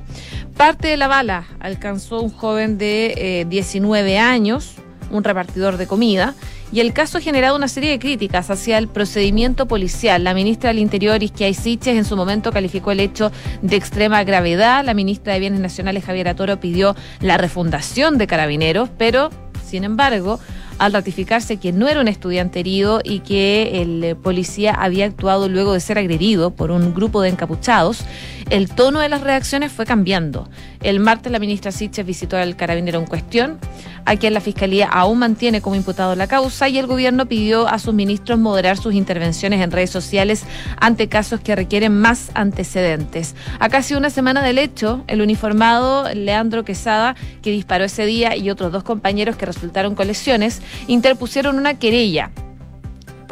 Parte 0.56 0.88
de 0.88 0.98
la 0.98 1.08
bala 1.08 1.48
alcanzó 1.60 2.22
un 2.22 2.30
joven 2.30 2.78
de 2.78 3.46
19 3.50 4.14
eh, 4.14 4.20
años, 4.20 4.76
un 5.14 5.24
repartidor 5.24 5.78
de 5.78 5.88
comida, 5.88 6.34
y 6.72 6.80
el 6.80 6.92
caso 6.92 7.20
ha 7.20 7.22
generado 7.22 7.56
una 7.56 7.68
serie 7.68 7.92
de 7.92 8.00
críticas 8.00 8.50
hacia 8.50 8.78
el 8.80 8.88
procedimiento 8.88 9.68
policial. 9.68 10.24
La 10.24 10.34
ministra 10.34 10.70
del 10.70 10.80
Interior, 10.80 11.22
Isquia 11.22 11.54
Siches, 11.54 11.96
en 11.96 12.04
su 12.04 12.18
momento 12.18 12.52
calificó 12.52 12.92
el 12.92 13.00
hecho 13.00 13.32
de 13.62 13.76
extrema 13.76 14.24
gravedad. 14.24 14.84
La 14.84 14.96
ministra 14.96 15.34
de 15.34 15.40
Bienes 15.40 15.60
Nacionales, 15.60 16.04
Javier 16.04 16.34
Toro, 16.36 16.60
pidió 16.60 16.96
la 17.22 17.38
refundación 17.38 18.18
de 18.18 18.26
carabineros, 18.26 18.90
pero, 18.98 19.30
sin 19.64 19.84
embargo, 19.84 20.40
al 20.78 20.94
ratificarse 20.94 21.58
que 21.58 21.72
no 21.72 21.88
era 21.88 22.02
un 22.02 22.08
estudiante 22.08 22.60
herido 22.60 23.02
y 23.04 23.20
que 23.20 23.82
el 23.82 24.04
eh, 24.04 24.16
policía 24.16 24.74
había 24.74 25.06
actuado 25.06 25.50
luego 25.50 25.74
de 25.74 25.80
ser 25.80 25.98
agredido 25.98 26.52
por 26.52 26.72
un 26.72 26.94
grupo 26.94 27.22
de 27.22 27.30
encapuchados, 27.30 28.06
el 28.50 28.70
tono 28.70 29.00
de 29.00 29.10
las 29.10 29.22
reacciones 29.22 29.72
fue 29.72 29.86
cambiando. 29.86 30.50
El 30.82 31.00
martes 31.00 31.32
la 31.32 31.40
ministra 31.40 31.72
Siches 31.72 32.06
visitó 32.06 32.38
al 32.38 32.56
carabinero 32.56 33.00
en 33.00 33.06
cuestión, 33.06 33.58
a 34.06 34.16
quien 34.18 34.34
la 34.34 34.42
Fiscalía 34.42 34.88
aún 34.88 35.20
mantiene 35.20 35.62
como 35.62 35.76
imputado 35.76 36.16
la 36.16 36.28
causa 36.28 36.68
y 36.68 36.78
el 36.78 36.88
gobierno 36.88 37.26
pidió 37.26 37.68
a 37.68 37.80
sus 37.80 37.94
ministros 37.94 38.38
moderar 38.38 38.78
sus 38.78 38.94
intervenciones 38.94 39.62
en 39.62 39.72
redes 39.72 39.90
sociales 39.90 40.44
ante 40.80 41.08
casos 41.08 41.40
que 41.40 41.56
requieren 41.56 41.98
más 41.98 42.32
antecedentes. 42.34 43.36
A 43.60 43.70
casi 43.70 43.94
una 43.96 44.10
semana 44.10 44.44
del 44.44 44.58
hecho, 44.58 45.04
el 45.08 45.22
uniformado 45.22 46.14
Leandro 46.14 46.66
Quesada, 46.66 47.16
que 47.42 47.52
disparó 47.52 47.86
ese 47.86 48.06
día, 48.06 48.36
y 48.36 48.50
otros 48.50 48.72
dos 48.72 48.84
compañeros 48.84 49.36
que 49.36 49.46
resultaron 49.46 49.96
con 49.96 50.08
lesiones, 50.08 50.62
interpusieron 50.88 51.58
una 51.58 51.80
querella 51.80 52.32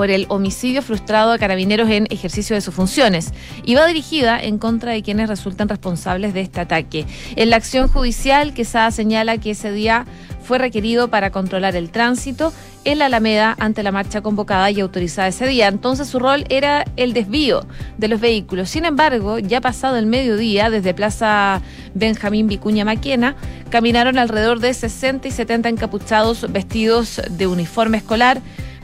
por 0.02 0.10
el 0.10 0.26
homicidio 0.30 0.82
frustrado 0.82 1.32
a 1.32 1.38
carabineros 1.38 1.88
en 1.92 2.08
ejercicio 2.10 2.56
de 2.56 2.62
sus 2.62 2.74
funciones 2.74 3.34
y 3.64 3.76
va 3.76 3.86
dirigida 3.86 4.42
en 4.42 4.58
contra 4.58 4.94
de 4.94 5.04
quienes 5.04 5.30
resultan 5.30 5.70
responsables 5.70 6.34
de 6.34 6.42
este 6.42 6.60
ataque. 6.60 7.06
En 7.36 7.52
la 7.52 7.58
acción 7.58 7.88
judicial, 7.88 8.56
Quesada 8.56 8.90
señala 8.90 9.38
que 9.38 9.52
ese 9.52 9.72
día 9.72 10.08
fue 10.42 10.58
requerido 10.58 11.10
para 11.10 11.30
controlar 11.30 11.76
el 11.76 11.92
tránsito 11.92 12.52
en 12.84 12.98
la 12.98 13.06
Alameda 13.06 13.56
ante 13.60 13.84
la 13.84 13.92
marcha 13.92 14.22
convocada 14.22 14.72
y 14.72 14.80
autorizada 14.80 15.28
ese 15.28 15.46
día. 15.46 15.68
Entonces 15.68 16.08
su 16.08 16.18
rol 16.18 16.46
era 16.50 16.84
el 16.98 17.14
desvío 17.14 17.68
de 18.00 18.08
los 18.08 18.20
vehículos. 18.20 18.72
Sin 18.72 18.86
embargo, 18.86 19.38
ya 19.38 19.62
pasado 19.62 19.98
el 19.98 20.08
mediodía, 20.08 20.72
desde 20.72 20.96
Plaza 20.96 21.62
Benjamín 21.94 22.48
Vicuña 22.48 22.86
Maquena, 22.86 23.36
caminaron 23.70 24.18
alrededor 24.18 24.62
de 24.62 24.74
60 24.74 25.28
y 25.28 25.32
70 25.32 25.70
encapuchados 25.70 26.52
vestidos 26.52 27.22
de 27.30 27.46
uniforme 27.46 27.98
escolar 27.98 28.42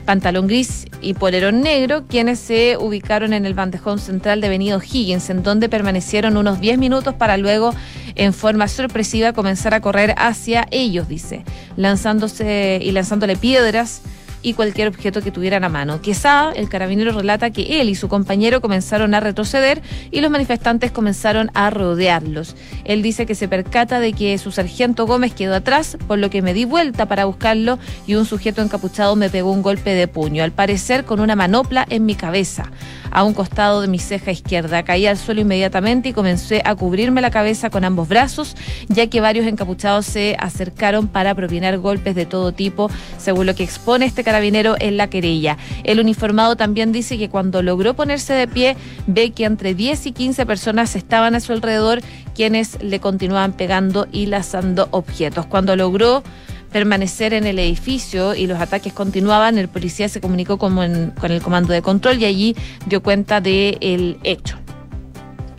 pantalón 0.08 0.46
gris 0.46 0.86
y 1.02 1.12
polerón 1.12 1.60
negro, 1.60 2.06
quienes 2.06 2.38
se 2.38 2.78
ubicaron 2.78 3.34
en 3.34 3.44
el 3.44 3.52
bandejón 3.52 3.98
central 3.98 4.40
de 4.40 4.48
Venido 4.48 4.80
Higgins, 4.80 5.28
en 5.28 5.42
donde 5.42 5.68
permanecieron 5.68 6.38
unos 6.38 6.60
10 6.60 6.78
minutos 6.78 7.12
para 7.12 7.36
luego, 7.36 7.74
en 8.14 8.32
forma 8.32 8.68
sorpresiva, 8.68 9.34
comenzar 9.34 9.74
a 9.74 9.82
correr 9.82 10.14
hacia 10.16 10.66
ellos, 10.70 11.08
dice, 11.08 11.44
lanzándose 11.76 12.80
y 12.82 12.90
lanzándole 12.92 13.36
piedras 13.36 14.00
y 14.42 14.54
cualquier 14.54 14.88
objeto 14.88 15.22
que 15.22 15.30
tuvieran 15.30 15.64
a 15.64 15.68
mano. 15.68 16.00
Quesada, 16.00 16.52
el 16.52 16.68
carabinero 16.68 17.12
relata 17.12 17.50
que 17.50 17.80
él 17.80 17.88
y 17.88 17.94
su 17.94 18.08
compañero 18.08 18.60
comenzaron 18.60 19.14
a 19.14 19.20
retroceder 19.20 19.82
y 20.10 20.20
los 20.20 20.30
manifestantes 20.30 20.90
comenzaron 20.90 21.50
a 21.54 21.70
rodearlos. 21.70 22.56
Él 22.84 23.02
dice 23.02 23.26
que 23.26 23.34
se 23.34 23.48
percata 23.48 24.00
de 24.00 24.12
que 24.12 24.36
su 24.38 24.50
sargento 24.50 25.06
Gómez 25.06 25.34
quedó 25.34 25.54
atrás, 25.54 25.96
por 26.06 26.18
lo 26.18 26.30
que 26.30 26.42
me 26.42 26.54
di 26.54 26.64
vuelta 26.64 27.06
para 27.06 27.24
buscarlo 27.24 27.78
y 28.06 28.14
un 28.14 28.24
sujeto 28.24 28.62
encapuchado 28.62 29.16
me 29.16 29.30
pegó 29.30 29.52
un 29.52 29.62
golpe 29.62 29.94
de 29.94 30.08
puño, 30.08 30.44
al 30.44 30.52
parecer 30.52 31.04
con 31.04 31.20
una 31.20 31.36
manopla 31.36 31.86
en 31.88 32.06
mi 32.06 32.14
cabeza 32.14 32.70
a 33.10 33.24
un 33.24 33.34
costado 33.34 33.80
de 33.80 33.88
mi 33.88 33.98
ceja 33.98 34.30
izquierda. 34.30 34.82
Caí 34.82 35.06
al 35.06 35.16
suelo 35.16 35.40
inmediatamente 35.40 36.10
y 36.10 36.12
comencé 36.12 36.62
a 36.64 36.74
cubrirme 36.74 37.20
la 37.20 37.30
cabeza 37.30 37.70
con 37.70 37.84
ambos 37.84 38.08
brazos, 38.08 38.56
ya 38.88 39.06
que 39.08 39.20
varios 39.20 39.46
encapuchados 39.46 40.06
se 40.06 40.36
acercaron 40.38 41.08
para 41.08 41.34
propinar 41.34 41.78
golpes 41.78 42.14
de 42.14 42.26
todo 42.26 42.52
tipo, 42.52 42.90
según 43.18 43.46
lo 43.46 43.54
que 43.54 43.64
expone 43.64 44.06
este 44.06 44.24
carabinero 44.28 44.76
en 44.78 44.98
la 44.98 45.08
querella. 45.08 45.56
El 45.84 46.00
uniformado 46.00 46.54
también 46.54 46.92
dice 46.92 47.16
que 47.16 47.30
cuando 47.30 47.62
logró 47.62 47.94
ponerse 47.94 48.34
de 48.34 48.46
pie, 48.46 48.76
ve 49.06 49.30
que 49.30 49.46
entre 49.46 49.72
10 49.74 50.04
y 50.04 50.12
15 50.12 50.44
personas 50.44 50.94
estaban 50.96 51.34
a 51.34 51.40
su 51.40 51.54
alrededor, 51.54 52.02
quienes 52.34 52.82
le 52.82 53.00
continuaban 53.00 53.54
pegando 53.54 54.06
y 54.12 54.26
lanzando 54.26 54.88
objetos. 54.90 55.46
Cuando 55.46 55.76
logró 55.76 56.22
permanecer 56.70 57.32
en 57.32 57.46
el 57.46 57.58
edificio 57.58 58.34
y 58.34 58.46
los 58.46 58.60
ataques 58.60 58.92
continuaban, 58.92 59.56
el 59.56 59.68
policía 59.68 60.10
se 60.10 60.20
comunicó 60.20 60.58
con, 60.58 60.78
el 60.78 61.42
comando 61.42 61.72
de 61.72 61.80
control 61.80 62.18
y 62.18 62.26
allí 62.26 62.56
dio 62.84 63.02
cuenta 63.02 63.40
del 63.40 64.18
hecho. 64.24 64.58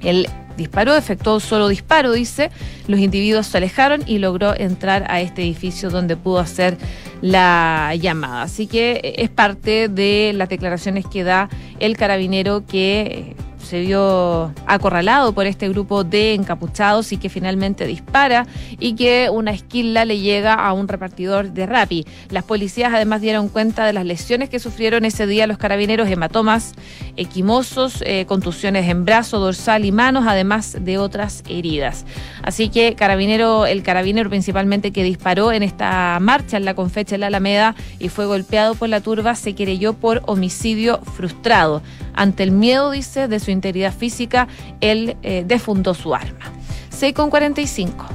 El 0.04 0.30
disparó, 0.60 0.96
efectuó 0.96 1.40
solo 1.40 1.68
disparo, 1.68 2.12
dice. 2.12 2.52
Los 2.88 3.00
individuos 3.00 3.48
se 3.48 3.58
alejaron 3.58 4.04
y 4.06 4.20
logró 4.20 4.56
entrar 4.56 5.06
a 5.10 5.22
este 5.22 5.42
edificio 5.42 5.90
donde 5.90 6.16
pudo 6.16 6.40
hacer 6.40 6.78
la 7.22 7.94
llamada. 8.00 8.44
Así 8.44 8.68
que 8.68 9.16
es 9.18 9.30
parte 9.30 9.88
de 9.88 10.32
las 10.36 10.50
declaraciones 10.50 11.06
que 11.06 11.24
da 11.24 11.50
el 11.80 11.98
carabinero 11.98 12.66
que 12.66 13.36
se 13.70 13.82
vio 13.82 14.52
acorralado 14.66 15.34
por 15.34 15.46
este 15.46 15.70
grupo 15.70 16.04
de 16.04 16.34
encapuchados 16.34 17.12
y 17.12 17.18
que 17.18 17.30
finalmente 17.30 17.86
dispara 17.86 18.48
y 18.80 18.96
que 18.96 19.30
una 19.32 19.52
esquila 19.52 20.06
le 20.06 20.20
llega 20.20 20.56
a 20.56 20.74
un 20.74 20.88
repartidor 20.88 21.52
de 21.52 21.68
Rappi. 21.68 22.08
Las 22.32 22.44
policías 22.44 22.92
además 22.92 23.22
dieron 23.22 23.48
cuenta 23.48 23.86
de 23.86 23.94
las 23.94 24.06
lesiones 24.06 24.50
que 24.50 24.58
sufrieron 24.58 25.06
ese 25.06 25.28
día 25.28 25.46
los 25.46 25.60
carabineros, 25.60 26.10
hematomas, 26.10 26.74
equimosos, 27.16 28.02
eh, 28.08 28.26
contusiones 28.26 28.90
en 28.90 29.06
brazo, 29.06 29.38
dorsal 29.38 29.86
y 29.86 29.92
manos, 29.92 30.26
además 30.28 30.76
de 30.80 30.98
otras 30.98 31.44
heridas. 31.48 32.06
Así 32.42 32.70
que 32.70 32.96
carabinero, 32.96 33.68
el 33.68 33.84
carabinero 33.84 34.32
principalmente 34.32 34.92
que 34.92 35.04
disparó 35.04 35.52
en 35.52 35.62
esta 35.62 36.18
marcha 36.20 36.58
en 36.58 36.66
la 36.66 36.74
Confecha 36.74 37.16
en 37.16 37.22
la 37.22 37.28
Alameda 37.28 37.76
y 38.00 38.10
fue 38.10 38.26
golpeado 38.26 38.74
por 38.74 38.90
la 38.90 39.02
turba, 39.02 39.36
se 39.36 39.54
querelló 39.54 39.94
por 39.94 40.24
homicidio 40.26 41.02
frustrado. 41.16 41.84
Ante 42.16 42.44
el 42.44 42.52
miedo, 42.52 42.92
dice, 42.92 43.28
de 43.28 43.40
su 43.40 43.52
integridad 43.60 43.94
física, 43.94 44.48
él 44.82 45.18
eh, 45.22 45.44
defundó 45.46 45.94
su 45.94 46.16
arma. 46.16 46.52
6 46.90 47.14
con 47.14 47.30
45. 47.30 48.06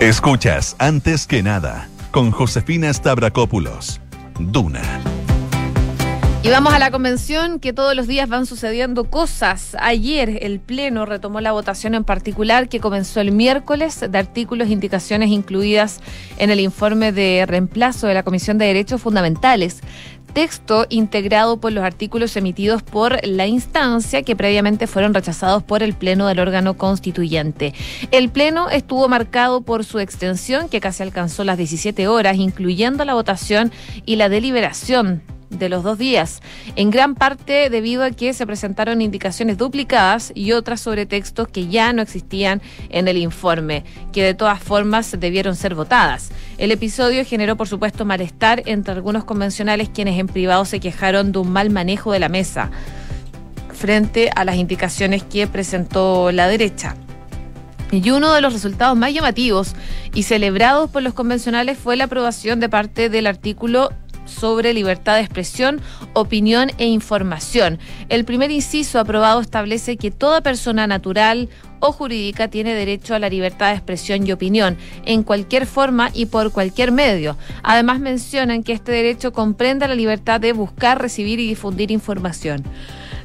Escuchas 0.00 0.76
antes 0.78 1.26
que 1.26 1.42
nada 1.42 1.88
con 2.10 2.30
Josefina 2.30 2.92
Stavrakopoulos. 2.92 4.00
Duna. 4.38 4.82
Y 6.46 6.48
vamos 6.48 6.72
a 6.72 6.78
la 6.78 6.92
convención 6.92 7.58
que 7.58 7.72
todos 7.72 7.96
los 7.96 8.06
días 8.06 8.28
van 8.28 8.46
sucediendo 8.46 9.10
cosas. 9.10 9.76
Ayer 9.80 10.38
el 10.42 10.60
Pleno 10.60 11.04
retomó 11.04 11.40
la 11.40 11.50
votación 11.50 11.96
en 11.96 12.04
particular 12.04 12.68
que 12.68 12.78
comenzó 12.78 13.20
el 13.20 13.32
miércoles 13.32 14.04
de 14.08 14.16
artículos 14.16 14.68
e 14.68 14.72
indicaciones 14.72 15.30
incluidas 15.30 15.98
en 16.38 16.50
el 16.50 16.60
informe 16.60 17.10
de 17.10 17.46
reemplazo 17.48 18.06
de 18.06 18.14
la 18.14 18.22
Comisión 18.22 18.58
de 18.58 18.66
Derechos 18.66 19.02
Fundamentales 19.02 19.80
texto 20.36 20.84
integrado 20.90 21.56
por 21.56 21.72
los 21.72 21.82
artículos 21.82 22.36
emitidos 22.36 22.82
por 22.82 23.26
la 23.26 23.46
instancia 23.46 24.22
que 24.22 24.36
previamente 24.36 24.86
fueron 24.86 25.14
rechazados 25.14 25.62
por 25.62 25.82
el 25.82 25.94
Pleno 25.94 26.26
del 26.26 26.40
órgano 26.40 26.76
constituyente. 26.76 27.72
El 28.10 28.28
Pleno 28.28 28.68
estuvo 28.68 29.08
marcado 29.08 29.62
por 29.62 29.82
su 29.82 29.98
extensión, 29.98 30.68
que 30.68 30.78
casi 30.78 31.02
alcanzó 31.02 31.42
las 31.42 31.56
17 31.56 32.06
horas, 32.06 32.36
incluyendo 32.36 33.06
la 33.06 33.14
votación 33.14 33.72
y 34.04 34.16
la 34.16 34.28
deliberación 34.28 35.22
de 35.58 35.68
los 35.68 35.82
dos 35.82 35.98
días, 35.98 36.42
en 36.76 36.90
gran 36.90 37.14
parte 37.14 37.70
debido 37.70 38.04
a 38.04 38.10
que 38.10 38.32
se 38.32 38.46
presentaron 38.46 39.02
indicaciones 39.02 39.58
duplicadas 39.58 40.32
y 40.34 40.52
otras 40.52 40.80
sobre 40.80 41.06
textos 41.06 41.48
que 41.48 41.68
ya 41.68 41.92
no 41.92 42.02
existían 42.02 42.62
en 42.90 43.08
el 43.08 43.16
informe, 43.16 43.84
que 44.12 44.22
de 44.22 44.34
todas 44.34 44.62
formas 44.62 45.16
debieron 45.18 45.56
ser 45.56 45.74
votadas. 45.74 46.30
El 46.58 46.70
episodio 46.70 47.24
generó, 47.24 47.56
por 47.56 47.68
supuesto, 47.68 48.04
malestar 48.04 48.62
entre 48.66 48.94
algunos 48.94 49.24
convencionales 49.24 49.88
quienes 49.88 50.18
en 50.18 50.26
privado 50.26 50.64
se 50.64 50.80
quejaron 50.80 51.32
de 51.32 51.38
un 51.38 51.50
mal 51.50 51.70
manejo 51.70 52.12
de 52.12 52.18
la 52.18 52.28
mesa 52.28 52.70
frente 53.76 54.30
a 54.34 54.44
las 54.44 54.56
indicaciones 54.56 55.22
que 55.22 55.46
presentó 55.46 56.32
la 56.32 56.48
derecha. 56.48 56.96
Y 57.92 58.10
uno 58.10 58.32
de 58.32 58.40
los 58.40 58.52
resultados 58.52 58.96
más 58.96 59.12
llamativos 59.12 59.74
y 60.12 60.24
celebrados 60.24 60.90
por 60.90 61.02
los 61.02 61.14
convencionales 61.14 61.78
fue 61.78 61.96
la 61.96 62.04
aprobación 62.04 62.58
de 62.58 62.68
parte 62.68 63.08
del 63.08 63.28
artículo 63.28 63.92
sobre 64.26 64.74
libertad 64.74 65.14
de 65.14 65.22
expresión, 65.22 65.80
opinión 66.12 66.70
e 66.78 66.86
información. 66.86 67.78
El 68.08 68.24
primer 68.24 68.50
inciso 68.50 69.00
aprobado 69.00 69.40
establece 69.40 69.96
que 69.96 70.10
toda 70.10 70.42
persona 70.42 70.86
natural 70.86 71.48
o 71.80 71.92
jurídica 71.92 72.48
tiene 72.48 72.74
derecho 72.74 73.14
a 73.14 73.18
la 73.18 73.28
libertad 73.28 73.68
de 73.68 73.76
expresión 73.76 74.26
y 74.26 74.32
opinión 74.32 74.76
en 75.04 75.22
cualquier 75.22 75.66
forma 75.66 76.10
y 76.12 76.26
por 76.26 76.52
cualquier 76.52 76.92
medio. 76.92 77.36
Además 77.62 78.00
mencionan 78.00 78.62
que 78.62 78.72
este 78.72 78.92
derecho 78.92 79.32
comprende 79.32 79.88
la 79.88 79.94
libertad 79.94 80.40
de 80.40 80.52
buscar, 80.52 81.00
recibir 81.00 81.40
y 81.40 81.48
difundir 81.48 81.90
información. 81.90 82.64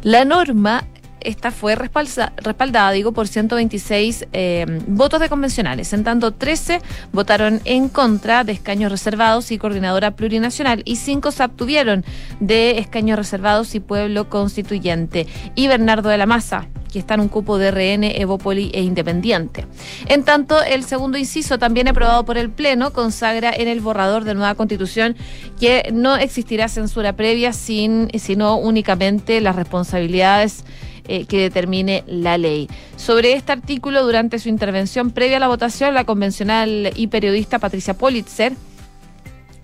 La 0.04 0.26
norma 0.26 0.88
esta 1.24 1.52
fue 1.52 1.76
respaldada, 1.76 2.92
digo, 2.92 3.12
por 3.12 3.28
126 3.28 4.28
eh, 4.34 4.66
votos 4.88 5.20
de 5.20 5.30
convencionales. 5.30 5.94
En 5.94 6.04
tanto, 6.04 6.32
13 6.32 6.82
votaron 7.12 7.62
en 7.66 7.90
contra 7.90 8.44
de 8.44 8.54
escaños 8.54 8.92
reservados 8.92 9.52
y 9.52 9.58
coordinadora 9.58 10.12
plurinacional 10.12 10.82
y 10.86 10.98
5 10.98 11.32
se 11.32 11.44
abstuvieron 11.44 12.06
de 12.40 12.80
escaños 12.80 13.18
reservados 13.18 13.76
y 13.76 13.80
pueblo 13.80 14.30
constituyente. 14.30 15.28
Y 15.56 15.68
Bernardo 15.68 16.10
de 16.10 16.18
la 16.18 16.26
Maza, 16.26 16.68
que 16.92 17.00
está 17.00 17.16
en 17.16 17.22
un 17.22 17.30
cupo 17.30 17.58
de 17.58 17.72
RN, 17.72 18.04
Evopoli 18.04 18.70
e 18.74 18.82
Independiente. 18.82 19.66
En 20.08 20.24
tanto, 20.24 20.62
el 20.62 20.84
segundo 20.84 21.18
inciso, 21.18 21.58
también 21.58 21.88
aprobado 21.88 22.26
por 22.26 22.38
el 22.38 22.50
Pleno, 22.50 22.92
consagra 22.94 23.52
en 23.52 23.68
el 23.68 23.80
borrador 23.80 24.24
de 24.24 24.36
nueva 24.36 24.56
constitución 24.56 25.16
que 25.60 25.90
no 25.94 26.16
existirá 26.18 26.68
censura 26.68 27.14
previa, 27.14 27.54
sin, 27.54 28.10
sino 28.20 28.58
únicamente 28.58 29.42
las 29.42 29.56
responsabilidades 29.56 30.66
eh, 31.08 31.26
que 31.26 31.40
determine 31.40 32.04
la 32.08 32.38
ley. 32.38 32.68
Sobre 32.96 33.34
este 33.34 33.52
artículo, 33.52 34.04
durante 34.04 34.40
su 34.40 34.50
intervención 34.50 35.12
previa 35.12 35.38
a 35.38 35.40
la 35.40 35.48
votación, 35.48 35.94
la 35.94 36.04
convencional 36.04 36.92
y 36.96 37.08
periodista 37.08 37.60
Patricia 37.60 37.94
Politzer 37.94 38.54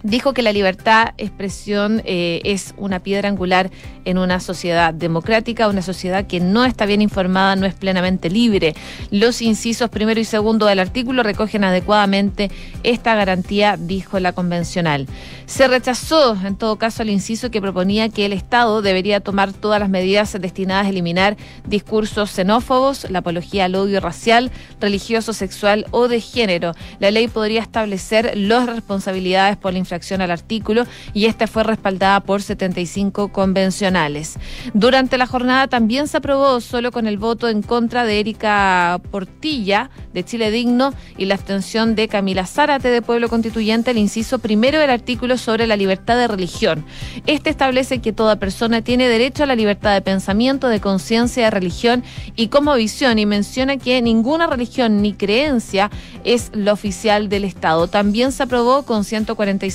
dijo 0.04 0.34
que 0.34 0.42
la 0.42 0.54
libertad 0.54 1.14
de 1.18 1.24
expresión 1.24 2.02
eh, 2.06 2.42
es 2.44 2.74
una 2.78 3.00
piedra 3.00 3.30
angular 3.30 3.70
en 4.06 4.18
una 4.18 4.40
sociedad 4.40 4.94
democrática, 4.94 5.68
una 5.68 5.82
sociedad 5.82 6.28
que 6.28 6.40
no 6.40 6.66
está 6.66 6.86
bien 6.86 7.02
informada, 7.02 7.56
no 7.56 7.66
es 7.66 7.74
plenamente 7.74 8.30
libre. 8.30 8.76
Los 9.12 9.42
incisos 9.42 9.90
primero 9.90 10.20
y 10.20 10.26
segundo 10.26 10.66
del 10.66 10.80
artículo 10.80 11.24
recogen 11.24 11.64
adecuadamente 11.64 12.50
esta 12.84 13.16
garantía, 13.16 13.78
dijo 13.78 14.20
la 14.20 14.34
convencional. 14.34 15.08
Se 15.46 15.68
rechazó, 15.68 16.38
en 16.46 16.58
todo 16.58 16.78
caso, 16.78 17.04
el 17.04 17.10
inciso 17.10 17.52
que 17.52 17.62
proponía 17.62 18.10
que 18.10 18.26
el 18.26 18.34
Estado 18.34 18.82
debería 18.82 19.20
tomar 19.20 19.54
todas 19.54 19.80
las 19.80 19.90
medidas 19.90 20.36
destinadas 20.40 20.86
a 20.86 20.90
eliminar 20.90 21.38
discursos 21.66 22.32
xenófobos, 22.32 23.10
la 23.10 23.20
apología 23.20 23.66
al 23.66 23.76
odio 23.76 24.00
racial, 24.00 24.52
religioso, 24.80 25.34
sexual 25.34 25.86
o 25.92 26.08
de 26.08 26.22
género. 26.22 26.74
La 27.00 27.12
ley 27.12 27.28
podría 27.28 27.62
establecer 27.62 28.34
las 28.36 28.68
responsabilidades 28.68 29.58
por 29.58 29.74
la 29.74 29.80
infracción 29.88 30.22
al 30.22 30.32
artículo 30.32 30.86
y 31.14 31.26
esta 31.26 31.48
fue 31.48 31.64
respaldada 31.64 32.20
por 32.20 32.42
75 32.42 33.30
convencionales. 33.30 34.38
Durante 34.74 35.18
la 35.18 35.28
jornada 35.28 35.68
también 35.68 36.08
se 36.10 36.18
aprobó 36.18 36.60
solo 36.60 36.92
con 36.92 37.08
el 37.08 37.18
voto 37.18 37.48
en 37.48 37.62
contra 37.62 38.04
de 38.04 38.20
Erika 38.20 39.00
Portilla 39.12 39.90
de 40.14 40.26
Chile 40.26 40.52
Digno 40.52 40.94
y 41.18 41.26
la 41.26 41.36
abstención 41.36 41.96
de 41.96 42.10
Camila 42.10 42.46
Zárate 42.46 42.90
de 42.90 43.02
Pueblo 43.02 43.30
Constituyente 43.30 43.92
el 43.92 43.98
inciso 43.98 44.40
primero 44.40 44.80
del 44.80 44.90
artículo 44.90 45.38
sobre 45.38 45.68
la 45.68 45.78
libertad 45.78 46.18
de 46.18 46.28
religión. 46.28 46.86
Este 47.26 47.50
establece 47.50 48.00
que 48.00 48.12
toda 48.12 48.36
persona 48.36 48.82
tiene 48.82 49.08
derecho 49.08 49.44
a 49.44 49.46
la 49.46 49.56
libertad 49.56 49.94
de 49.94 50.02
pensamiento, 50.02 50.68
de 50.68 50.82
conciencia, 50.82 51.46
de 51.46 51.52
religión 51.52 52.04
y 52.36 52.50
como 52.50 52.76
visión 52.76 53.20
y 53.20 53.26
menciona 53.26 53.78
que 53.78 54.02
ninguna 54.02 54.48
religión 54.48 55.02
ni 55.02 55.14
creencia 55.14 55.90
es 56.26 56.52
lo 56.54 56.74
oficial 56.74 57.30
del 57.30 57.46
Estado. 57.46 57.88
También 57.88 58.32
se 58.32 58.44
aprobó 58.44 58.84
con 58.84 59.06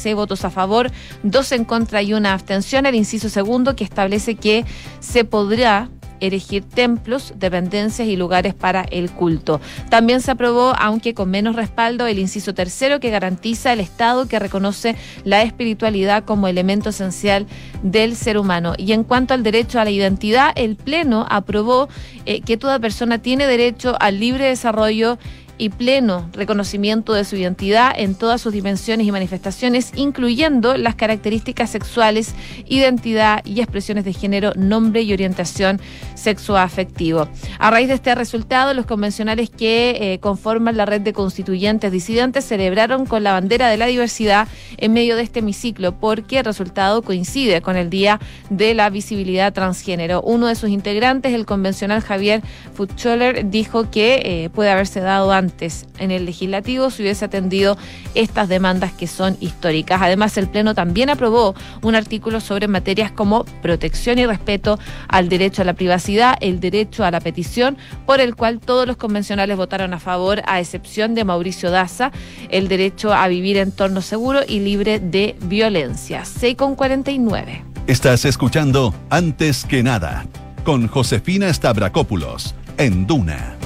146 0.03 0.15
votos 0.15 0.45
a 0.45 0.51
favor, 0.51 0.91
dos 1.23 1.53
en 1.53 1.65
contra 1.65 2.03
y 2.03 2.15
una 2.15 2.33
abstención. 2.33 2.87
El 2.87 2.95
inciso 2.95 3.29
segundo 3.29 3.77
que 3.77 3.85
establece 3.85 4.35
que 4.35 4.65
se 5.01 5.25
podrá 5.25 5.89
erigir 6.21 6.63
templos, 6.63 7.35
dependencias 7.37 8.07
y 8.07 8.15
lugares 8.15 8.55
para 8.55 8.83
el 8.83 9.11
culto. 9.11 9.61
También 9.91 10.21
se 10.21 10.31
aprobó, 10.31 10.73
aunque 10.79 11.15
con 11.15 11.29
menos 11.31 11.57
respaldo, 11.57 12.07
el 12.07 12.21
inciso 12.21 12.55
tercero 12.55 13.01
que 13.01 13.11
garantiza 13.11 13.73
el 13.73 13.81
Estado 13.81 14.29
que 14.29 14.39
reconoce 14.39 14.95
la 15.25 15.43
espiritualidad 15.43 16.25
como 16.25 16.47
elemento 16.47 16.91
esencial 16.91 17.49
del 17.83 18.15
ser 18.15 18.39
humano. 18.39 18.75
Y 18.79 18.93
en 18.93 19.03
cuanto 19.03 19.35
al 19.35 19.43
derecho 19.43 19.81
a 19.81 19.85
la 19.85 19.91
identidad, 19.91 20.53
el 20.55 20.77
Pleno 20.77 21.27
aprobó 21.29 21.89
eh, 22.25 22.41
que 22.41 22.57
toda 22.57 22.79
persona 22.79 23.19
tiene 23.19 23.49
derecho 23.49 23.97
al 23.99 24.21
libre 24.21 24.45
desarrollo 24.47 25.19
y 25.63 25.69
pleno 25.69 26.29
reconocimiento 26.33 27.13
de 27.13 27.25
su 27.25 27.37
identidad 27.37 27.93
en 27.97 28.17
todas 28.17 28.41
sus 28.41 28.53
dimensiones 28.53 29.07
y 29.07 29.13
manifestaciones, 29.13 29.93
incluyendo 29.95 30.77
las 30.77 30.97
características 30.97 31.71
sexuales, 31.71 32.35
identidad 32.67 33.45
y 33.45 33.61
expresiones 33.61 34.05
de 34.05 34.13
género, 34.13 34.53
nombre 34.57 35.03
y 35.03 35.13
orientación 35.13 35.81
sexoafectivo. 36.17 37.29
A 37.61 37.71
raíz 37.71 37.87
de 37.87 37.95
este 37.95 38.13
resultado, 38.17 38.75
los 38.75 38.87
convencionales 38.87 39.51
que 39.51 39.99
eh, 40.01 40.19
conforman 40.19 40.77
la 40.77 40.85
red 40.85 41.01
de 41.01 41.13
constituyentes 41.13 41.93
disidentes 41.93 42.45
celebraron 42.45 43.07
con 43.07 43.23
la 43.23 43.31
bandera 43.31 43.69
de 43.69 43.77
la 43.77 43.87
diversidad 43.87 44.49
en 44.79 44.93
medio 44.93 45.15
de 45.15 45.23
este 45.23 45.39
hemiciclo, 45.39 45.93
porque 45.93 46.41
el 46.41 46.45
resultado 46.45 47.03
coincide 47.03 47.63
con 47.63 47.77
el 47.77 47.89
Día 47.89 48.19
de 48.51 48.75
la 48.75 48.91
Visibilidad 48.91 49.53
Transgénero. 49.53 50.23
Uno 50.23 50.49
de 50.49 50.57
sus 50.57 50.71
integrantes, 50.71 51.33
el 51.33 51.47
convencional 51.47 52.01
Javier 52.01 52.43
Futscholler, 52.75 53.49
dijo 53.49 53.93
que 53.93 54.23
eh, 54.25 54.51
puede 54.51 54.69
haberse 54.69 54.99
dado 54.99 55.31
antes 55.31 55.52
en 55.99 56.11
el 56.11 56.25
legislativo 56.25 56.91
se 56.91 57.03
hubiese 57.03 57.25
atendido 57.25 57.77
estas 58.15 58.49
demandas 58.49 58.93
que 58.93 59.07
son 59.07 59.37
históricas. 59.41 60.01
Además, 60.03 60.37
el 60.37 60.49
Pleno 60.49 60.75
también 60.75 61.11
aprobó 61.11 61.55
un 61.83 61.95
artículo 61.95 62.41
sobre 62.41 62.69
materias 62.69 63.11
como 63.11 63.45
protección 63.63 64.19
y 64.19 64.27
respeto 64.27 64.79
al 65.09 65.29
derecho 65.29 65.63
a 65.63 65.65
la 65.65 65.75
privacidad, 65.75 66.37
el 66.41 66.61
derecho 66.61 67.05
a 67.05 67.11
la 67.11 67.21
petición, 67.21 67.77
por 68.07 68.21
el 68.21 68.35
cual 68.37 68.61
todos 68.61 68.87
los 68.87 68.97
convencionales 68.97 69.57
votaron 69.57 69.95
a 69.95 69.99
favor, 69.99 70.43
a 70.47 70.61
excepción 70.61 71.15
de 71.15 71.25
Mauricio 71.25 71.71
Daza, 71.71 72.13
el 72.49 72.69
derecho 72.69 73.13
a 73.13 73.29
vivir 73.29 73.57
en 73.57 73.73
entorno 73.73 74.03
seguro 74.03 74.41
y 74.47 74.61
libre 74.61 75.01
de 75.01 75.35
violencia. 75.43 76.25
6 76.25 76.57
con 76.57 76.75
49. 76.75 77.65
Estás 77.87 78.25
escuchando 78.25 78.95
Antes 79.11 79.65
que 79.65 79.83
nada 79.83 80.27
con 80.65 80.87
Josefina 80.87 81.53
Stavrakopoulos 81.53 82.55
en 82.77 83.07
Duna. 83.07 83.62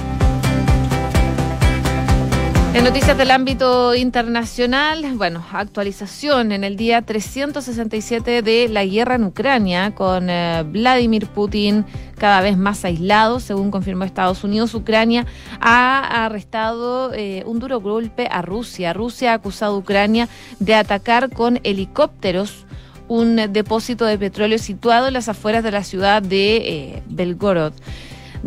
En 2.77 2.83
noticias 2.83 3.17
del 3.17 3.31
ámbito 3.31 3.95
internacional, 3.95 5.03
bueno, 5.15 5.43
actualización 5.51 6.51
en 6.51 6.63
el 6.63 6.77
día 6.77 7.01
367 7.01 8.43
de 8.43 8.69
la 8.69 8.85
guerra 8.85 9.15
en 9.15 9.23
Ucrania, 9.23 9.95
con 9.95 10.29
eh, 10.29 10.63
Vladimir 10.63 11.25
Putin 11.25 11.85
cada 12.19 12.39
vez 12.41 12.55
más 12.55 12.85
aislado, 12.85 13.39
según 13.39 13.71
confirmó 13.71 14.03
Estados 14.03 14.43
Unidos. 14.43 14.75
Ucrania 14.75 15.25
ha 15.59 16.23
arrestado 16.23 17.11
eh, 17.15 17.41
un 17.47 17.57
duro 17.57 17.81
golpe 17.81 18.27
a 18.29 18.43
Rusia. 18.43 18.93
Rusia 18.93 19.31
ha 19.31 19.35
acusado 19.37 19.73
a 19.73 19.79
Ucrania 19.79 20.29
de 20.59 20.75
atacar 20.75 21.31
con 21.31 21.59
helicópteros 21.63 22.67
un 23.07 23.37
depósito 23.53 24.05
de 24.05 24.19
petróleo 24.19 24.59
situado 24.59 25.07
en 25.07 25.13
las 25.13 25.29
afueras 25.29 25.63
de 25.63 25.71
la 25.71 25.83
ciudad 25.83 26.21
de 26.21 26.57
eh, 26.57 27.03
Belgorod. 27.07 27.73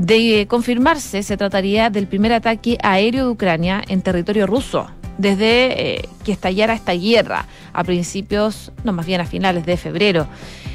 De 0.01 0.47
confirmarse, 0.49 1.23
se 1.23 1.37
trataría 1.37 1.91
del 1.91 2.07
primer 2.07 2.33
ataque 2.33 2.79
aéreo 2.83 3.27
de 3.27 3.33
Ucrania 3.33 3.85
en 3.87 4.01
territorio 4.01 4.47
ruso 4.47 4.89
desde 5.19 5.97
eh, 5.99 6.09
que 6.25 6.33
estallara 6.33 6.73
esta 6.73 6.93
guerra 6.93 7.45
a 7.75 7.85
principios, 7.85 8.73
no 8.83 8.95
más 8.95 9.05
bien 9.05 9.21
a 9.21 9.27
finales 9.27 9.67
de 9.67 9.77
febrero. 9.77 10.27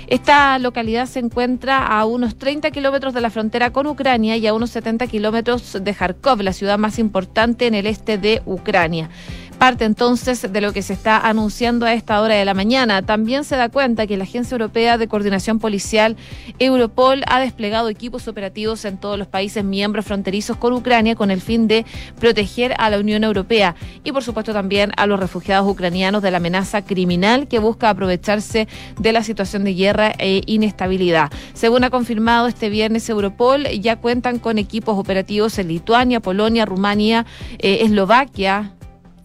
Esta 0.05 0.59
localidad 0.59 1.07
se 1.07 1.17
encuentra 1.17 1.88
a 1.88 2.05
unos 2.05 2.35
30 2.35 2.69
kilómetros 2.69 3.15
de 3.15 3.21
la 3.21 3.31
frontera 3.31 3.71
con 3.71 3.88
Ucrania 3.88 4.38
y 4.38 4.45
a 4.45 4.53
unos 4.53 4.69
70 4.69 5.07
kilómetros 5.07 5.75
de 5.81 5.93
Kharkov, 5.95 6.43
la 6.43 6.53
ciudad 6.53 6.77
más 6.77 6.99
importante 6.99 7.65
en 7.65 7.73
el 7.73 7.88
este 7.88 8.19
de 8.19 8.43
Ucrania. 8.45 9.09
Parte 9.58 9.86
entonces 9.86 10.52
de 10.52 10.62
lo 10.62 10.74
que 10.74 10.82
se 10.82 10.94
está 10.94 11.18
anunciando 11.18 11.86
a 11.86 11.94
esta 11.94 12.22
hora 12.22 12.36
de 12.36 12.46
la 12.46 12.54
mañana. 12.54 13.02
También 13.02 13.44
se 13.44 13.56
da 13.56 13.70
cuenta 13.70 14.06
que 14.06 14.18
la 14.18 14.26
Agencia 14.26 14.56
Europea 14.56 14.98
de 14.98 15.08
Coordinación 15.08 15.60
Policial, 15.60 16.18
Europol, 16.60 17.24
ha 17.28 17.39
desplegado 17.39 17.89
equipos 17.89 18.28
operativos 18.28 18.86
en 18.86 18.98
todos 18.98 19.18
los 19.18 19.28
países 19.28 19.63
miembros 19.63 20.06
fronterizos 20.06 20.58
con 20.58 20.74
Ucrania 20.74 21.15
con 21.15 21.32
el 21.32 21.41
fin 21.41 21.68
de 21.68 21.86
proteger 22.20 22.76
a 22.78 22.89
la 22.89 23.00
Unión 23.00 23.24
Europea 23.24 23.76
y 24.04 24.12
por 24.12 24.24
supuesto 24.24 24.54
también 24.54 24.91
a 24.98 25.08
los 25.08 25.20
refugiados 25.20 25.70
ucranianos 25.72 26.22
de 26.22 26.32
la 26.32 26.38
amenaza 26.38 26.84
criminal 26.84 27.48
que 27.48 27.60
busca 27.60 27.89
aprovecharse 27.89 28.68
de 29.00 29.12
la 29.12 29.24
situación 29.24 29.63
de 29.63 29.74
guerra 29.74 30.13
e 30.18 30.41
inestabilidad. 30.46 31.32
Según 31.54 31.84
ha 31.84 31.89
confirmado 31.89 32.48
este 32.48 32.70
viernes 32.70 33.10
Europol, 33.10 33.68
ya 33.80 33.96
cuentan 33.96 34.39
con 34.39 34.58
equipos 34.58 34.98
operativos 34.98 35.58
en 35.58 35.70
Lituania, 35.70 36.20
Polonia, 36.20 36.65
Rumania, 36.65 37.26
eh, 37.60 37.80
Eslovaquia, 37.82 38.74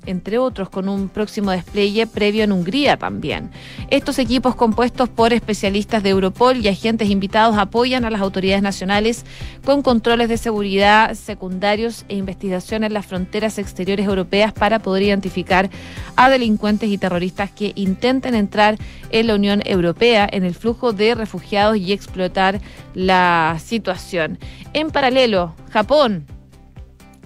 entre 0.06 0.38
otros, 0.38 0.70
con 0.70 0.88
un 0.88 1.08
próximo 1.08 1.50
despliegue 1.50 2.06
previo 2.06 2.44
en 2.44 2.52
Hungría 2.52 2.96
también. 2.96 3.50
Estos 3.90 4.18
equipos 4.18 4.54
compuestos 4.54 5.08
por 5.08 5.32
especialistas 5.32 6.02
de 6.02 6.10
Europol 6.10 6.58
y 6.58 6.68
agentes 6.68 7.10
invitados 7.10 7.56
apoyan 7.58 8.04
a 8.04 8.10
las 8.10 8.20
autoridades 8.20 8.62
nacionales 8.62 9.24
con 9.64 9.82
controles 9.82 10.28
de 10.28 10.36
seguridad 10.36 11.14
secundarios 11.14 12.04
e 12.08 12.16
investigación 12.16 12.84
en 12.84 12.94
las 12.94 13.06
fronteras 13.06 13.58
exteriores 13.58 14.06
europeas 14.06 14.52
para 14.52 14.78
poder 14.78 15.04
identificar 15.04 15.70
a 16.16 16.30
delincuentes 16.30 16.90
y 16.90 16.98
terroristas 16.98 17.50
que 17.50 17.72
intenten 17.74 18.34
entrar 18.34 18.78
en 19.10 19.26
la 19.26 19.34
Unión 19.34 19.62
Europea 19.64 20.28
en 20.30 20.44
el 20.44 20.54
flujo 20.54 20.92
de 20.92 21.14
refugiados 21.14 21.76
y 21.76 21.92
explotar 21.92 22.60
la 22.94 23.56
situación. 23.62 24.38
En 24.72 24.90
paralelo, 24.90 25.54
Japón 25.70 26.26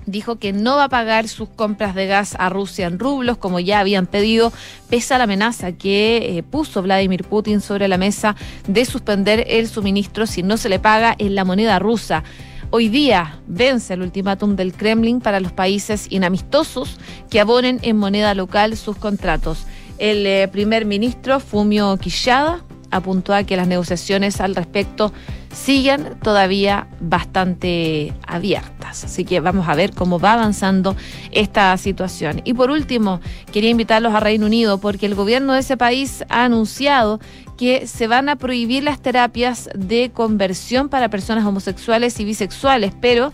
dijo 0.07 0.37
que 0.37 0.53
no 0.53 0.77
va 0.77 0.85
a 0.85 0.89
pagar 0.89 1.29
sus 1.29 1.49
compras 1.49 1.95
de 1.95 2.07
gas 2.07 2.37
a 2.39 2.49
Rusia 2.49 2.87
en 2.87 2.99
rublos, 2.99 3.39
como 3.39 3.61
ya 3.61 3.81
habían 3.81 4.07
pedido, 4.07 4.53
pese 4.89 5.15
a 5.15 5.19
la 5.19 5.25
amenaza 5.25 5.73
que 5.73 6.39
eh, 6.39 6.43
puso 6.43 6.83
Vladimir 6.83 7.25
Putin 7.25 7.61
sobre 7.61 7.89
la 7.89 7.99
mesa 7.99 8.37
de 8.67 8.85
suspender 8.85 9.45
el 9.49 9.69
suministro 9.69 10.27
si 10.27 10.43
no 10.43 10.57
se 10.57 10.69
le 10.69 10.79
paga 10.79 11.15
en 11.19 11.35
la 11.35 11.45
moneda 11.45 11.79
rusa. 11.79 12.25
Hoy 12.71 12.89
día 12.89 13.39
vence 13.47 13.95
el 13.95 14.03
ultimátum 14.03 14.57
del 14.57 14.73
Kremlin 14.73 15.21
para 15.21 15.39
los 15.39 15.53
países 15.53 16.07
inamistosos 16.11 16.99
que 17.31 17.41
abonen 17.41 17.79
en 17.83 17.97
moneda 17.97 18.35
local 18.35 18.77
sus 18.77 18.97
contratos. 18.97 19.67
El 19.99 20.27
eh, 20.27 20.49
primer 20.49 20.85
ministro 20.85 21.39
Fumio 21.39 21.97
Kishida 21.99 22.65
apuntó 22.91 23.35
a 23.35 23.45
que 23.45 23.57
las 23.57 23.69
negociaciones 23.69 24.41
al 24.41 24.55
respecto 24.55 25.13
siguen 25.55 26.19
todavía 26.23 26.89
bastante 27.01 28.13
abiertas. 28.27 29.05
Así 29.05 29.25
que 29.25 29.41
vamos 29.41 29.69
a 29.69 29.75
ver 29.75 29.95
cómo 29.95 30.19
va 30.19 30.35
avanzando 30.35 30.97
esta 31.31 31.77
situación. 31.77 32.43
Y 32.45 32.55
por 32.55 32.71
último, 32.71 33.21
quería 33.53 33.71
invitarlos 33.71 34.15
a 34.15 34.21
Reino 34.21 34.47
Unido 34.47 34.79
porque 34.79 35.07
el 35.07 35.15
gobierno 35.15 35.53
de 35.53 35.61
ese 35.61 35.77
país 35.77 36.25
ha 36.29 36.45
anunciado 36.45 37.21
que 37.57 37.87
se 37.87 38.07
van 38.07 38.29
a 38.29 38.37
prohibir 38.37 38.83
las 38.83 39.01
terapias 39.01 39.69
de 39.75 40.11
conversión 40.13 40.89
para 40.89 41.09
personas 41.09 41.47
homosexuales 41.47 42.19
y 42.21 42.25
bisexuales, 42.25 42.93
pero 43.01 43.33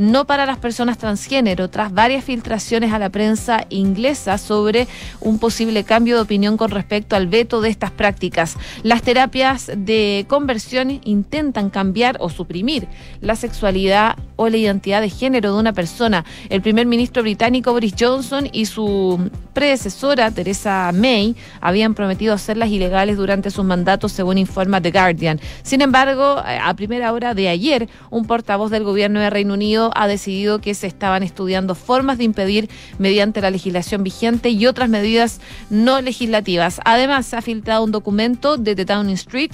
no 0.00 0.26
para 0.26 0.46
las 0.46 0.56
personas 0.56 0.96
transgénero, 0.96 1.68
tras 1.68 1.92
varias 1.92 2.24
filtraciones 2.24 2.94
a 2.94 2.98
la 2.98 3.10
prensa 3.10 3.66
inglesa 3.68 4.38
sobre 4.38 4.88
un 5.20 5.38
posible 5.38 5.84
cambio 5.84 6.16
de 6.16 6.22
opinión 6.22 6.56
con 6.56 6.70
respecto 6.70 7.16
al 7.16 7.26
veto 7.26 7.60
de 7.60 7.68
estas 7.68 7.90
prácticas. 7.90 8.56
Las 8.82 9.02
terapias 9.02 9.70
de 9.76 10.24
conversión 10.26 11.02
intentan 11.04 11.68
cambiar 11.68 12.16
o 12.20 12.30
suprimir 12.30 12.88
la 13.20 13.36
sexualidad 13.36 14.16
o 14.36 14.48
la 14.48 14.56
identidad 14.56 15.02
de 15.02 15.10
género 15.10 15.52
de 15.52 15.60
una 15.60 15.74
persona. 15.74 16.24
El 16.48 16.62
primer 16.62 16.86
ministro 16.86 17.22
británico 17.22 17.72
Boris 17.72 17.94
Johnson 17.98 18.48
y 18.52 18.64
su 18.64 19.30
predecesora 19.52 20.30
Theresa 20.30 20.92
May 20.94 21.36
habían 21.60 21.92
prometido 21.92 22.32
hacerlas 22.32 22.70
ilegales 22.70 23.18
durante 23.18 23.50
sus 23.50 23.66
mandatos, 23.66 24.12
según 24.12 24.38
informa 24.38 24.80
The 24.80 24.92
Guardian. 24.92 25.40
Sin 25.62 25.82
embargo, 25.82 26.42
a 26.42 26.72
primera 26.74 27.12
hora 27.12 27.34
de 27.34 27.50
ayer, 27.50 27.90
un 28.08 28.24
portavoz 28.24 28.70
del 28.70 28.84
gobierno 28.84 29.20
de 29.20 29.28
Reino 29.28 29.52
Unido 29.52 29.89
ha 29.94 30.06
decidido 30.06 30.60
que 30.60 30.74
se 30.74 30.86
estaban 30.86 31.22
estudiando 31.22 31.74
formas 31.74 32.18
de 32.18 32.24
impedir 32.24 32.68
mediante 32.98 33.40
la 33.40 33.50
legislación 33.50 34.02
vigente 34.02 34.50
y 34.50 34.66
otras 34.66 34.88
medidas 34.88 35.40
no 35.70 36.00
legislativas. 36.00 36.80
Además, 36.84 37.26
se 37.26 37.36
ha 37.36 37.42
filtrado 37.42 37.84
un 37.84 37.92
documento 37.92 38.56
de 38.56 38.74
The 38.74 38.84
Downing 38.84 39.14
Street. 39.14 39.52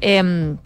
Em, 0.00 0.56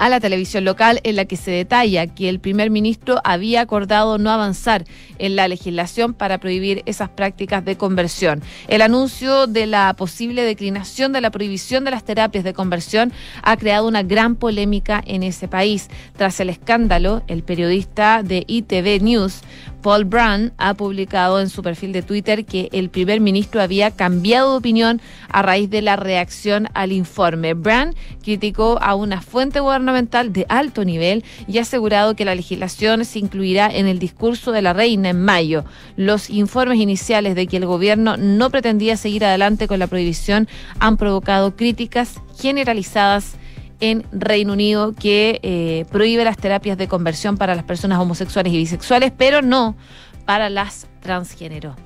a 0.00 0.08
la 0.08 0.18
televisión 0.18 0.64
local 0.64 0.98
en 1.04 1.14
la 1.14 1.26
que 1.26 1.36
se 1.36 1.50
detalla 1.50 2.06
que 2.06 2.30
el 2.30 2.40
primer 2.40 2.70
ministro 2.70 3.20
había 3.22 3.60
acordado 3.60 4.16
no 4.16 4.30
avanzar 4.30 4.86
en 5.18 5.36
la 5.36 5.46
legislación 5.46 6.14
para 6.14 6.38
prohibir 6.38 6.82
esas 6.86 7.10
prácticas 7.10 7.66
de 7.66 7.76
conversión. 7.76 8.42
El 8.66 8.80
anuncio 8.80 9.46
de 9.46 9.66
la 9.66 9.92
posible 9.94 10.42
declinación 10.42 11.12
de 11.12 11.20
la 11.20 11.30
prohibición 11.30 11.84
de 11.84 11.90
las 11.90 12.04
terapias 12.04 12.44
de 12.44 12.54
conversión 12.54 13.12
ha 13.42 13.58
creado 13.58 13.86
una 13.86 14.02
gran 14.02 14.36
polémica 14.36 15.02
en 15.06 15.22
ese 15.22 15.48
país. 15.48 15.88
Tras 16.16 16.40
el 16.40 16.48
escándalo, 16.48 17.22
el 17.26 17.42
periodista 17.42 18.22
de 18.22 18.44
ITV 18.46 19.02
News 19.02 19.42
Paul 19.82 20.04
Brand 20.04 20.52
ha 20.58 20.74
publicado 20.74 21.40
en 21.40 21.48
su 21.48 21.62
perfil 21.62 21.92
de 21.92 22.02
Twitter 22.02 22.44
que 22.44 22.68
el 22.72 22.90
primer 22.90 23.20
ministro 23.20 23.62
había 23.62 23.90
cambiado 23.90 24.52
de 24.52 24.58
opinión 24.58 25.00
a 25.28 25.42
raíz 25.42 25.70
de 25.70 25.82
la 25.82 25.96
reacción 25.96 26.68
al 26.74 26.92
informe. 26.92 27.54
Brand 27.54 27.94
criticó 28.22 28.78
a 28.82 28.94
una 28.94 29.22
fuente 29.22 29.60
gubernamental 29.60 30.32
de 30.32 30.46
alto 30.48 30.84
nivel 30.84 31.24
y 31.46 31.58
ha 31.58 31.62
asegurado 31.62 32.14
que 32.14 32.24
la 32.24 32.34
legislación 32.34 33.04
se 33.04 33.18
incluirá 33.18 33.68
en 33.68 33.86
el 33.86 33.98
discurso 33.98 34.52
de 34.52 34.62
la 34.62 34.72
reina 34.72 35.10
en 35.10 35.22
mayo. 35.22 35.64
Los 35.96 36.30
informes 36.30 36.78
iniciales 36.78 37.34
de 37.34 37.46
que 37.46 37.56
el 37.56 37.66
gobierno 37.66 38.16
no 38.16 38.50
pretendía 38.50 38.96
seguir 38.96 39.24
adelante 39.24 39.66
con 39.66 39.78
la 39.78 39.86
prohibición 39.86 40.48
han 40.78 40.96
provocado 40.96 41.56
críticas 41.56 42.20
generalizadas 42.38 43.36
en 43.80 44.04
Reino 44.12 44.52
Unido 44.52 44.92
que 44.92 45.40
eh, 45.42 45.84
prohíbe 45.90 46.24
las 46.24 46.36
terapias 46.36 46.78
de 46.78 46.88
conversión 46.88 47.36
para 47.36 47.54
las 47.54 47.64
personas 47.64 47.98
homosexuales 47.98 48.52
y 48.52 48.56
bisexuales, 48.56 49.12
pero 49.16 49.42
no 49.42 49.76
para 50.24 50.50
las 50.50 50.86
transgénero. 51.00 51.76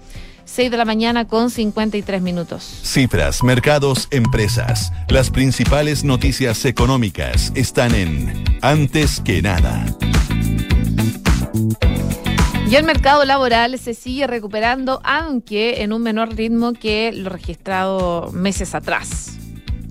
6 0.45 0.71
de 0.71 0.77
la 0.77 0.85
mañana 0.85 1.27
con 1.27 1.51
53 1.51 2.21
minutos. 2.21 2.63
Cifras, 2.83 3.43
mercados, 3.43 4.09
empresas. 4.11 4.93
Las 5.09 5.31
principales 5.31 6.05
noticias 6.05 6.65
económicas 6.65 7.51
están 7.55 7.95
en 7.95 8.45
Antes 8.61 9.21
que 9.21 9.43
nada. 9.43 9.87
Y 12.71 12.77
el 12.77 12.85
mercado 12.85 13.25
laboral 13.25 13.79
se 13.79 13.95
sigue 13.95 14.27
recuperando, 14.27 15.01
aunque 15.05 15.83
en 15.83 15.93
un 15.93 16.03
menor 16.03 16.35
ritmo 16.35 16.73
que 16.73 17.13
lo 17.13 17.31
registrado 17.31 18.31
meses 18.33 18.75
atrás. 18.75 19.39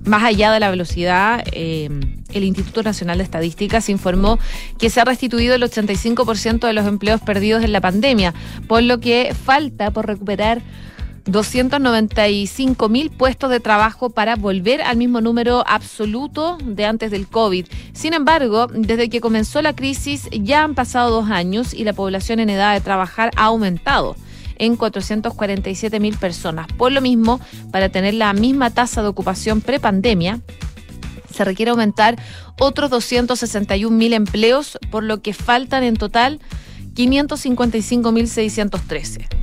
Más 0.04 0.22
allá 0.22 0.52
de 0.52 0.60
la 0.60 0.70
velocidad, 0.70 1.42
eh, 1.52 1.88
el 2.32 2.44
Instituto 2.44 2.82
Nacional 2.82 3.18
de 3.18 3.24
Estadísticas 3.24 3.88
informó 3.88 4.38
que 4.78 4.90
se 4.90 5.00
ha 5.00 5.04
restituido 5.04 5.54
el 5.54 5.62
85% 5.62 6.66
de 6.66 6.72
los 6.74 6.86
empleos 6.86 7.22
perdidos 7.22 7.64
en 7.64 7.72
la 7.72 7.80
pandemia, 7.80 8.34
por 8.68 8.82
lo 8.82 9.00
que 9.00 9.34
falta 9.34 9.90
por 9.90 10.06
recuperar 10.06 10.60
295 11.24 12.88
mil 12.90 13.10
puestos 13.10 13.50
de 13.50 13.60
trabajo 13.60 14.10
para 14.10 14.36
volver 14.36 14.82
al 14.82 14.98
mismo 14.98 15.22
número 15.22 15.64
absoluto 15.66 16.58
de 16.62 16.84
antes 16.84 17.10
del 17.10 17.26
COVID. 17.26 17.66
Sin 17.94 18.12
embargo, 18.12 18.66
desde 18.66 19.08
que 19.08 19.22
comenzó 19.22 19.62
la 19.62 19.74
crisis 19.74 20.28
ya 20.32 20.64
han 20.64 20.74
pasado 20.74 21.10
dos 21.10 21.30
años 21.30 21.72
y 21.72 21.84
la 21.84 21.94
población 21.94 22.40
en 22.40 22.50
edad 22.50 22.74
de 22.74 22.82
trabajar 22.82 23.30
ha 23.36 23.44
aumentado 23.44 24.16
en 24.58 24.76
447 24.76 26.00
mil 26.00 26.16
personas. 26.16 26.66
Por 26.76 26.92
lo 26.92 27.00
mismo, 27.00 27.40
para 27.70 27.88
tener 27.88 28.14
la 28.14 28.32
misma 28.32 28.70
tasa 28.70 29.02
de 29.02 29.08
ocupación 29.08 29.60
prepandemia, 29.60 30.40
se 31.32 31.44
requiere 31.44 31.70
aumentar 31.70 32.16
otros 32.58 32.90
261 32.90 33.96
mil 33.96 34.12
empleos, 34.12 34.78
por 34.90 35.04
lo 35.04 35.22
que 35.22 35.34
faltan 35.34 35.82
en 35.82 35.96
total 35.96 36.40
555.613. 36.94 39.33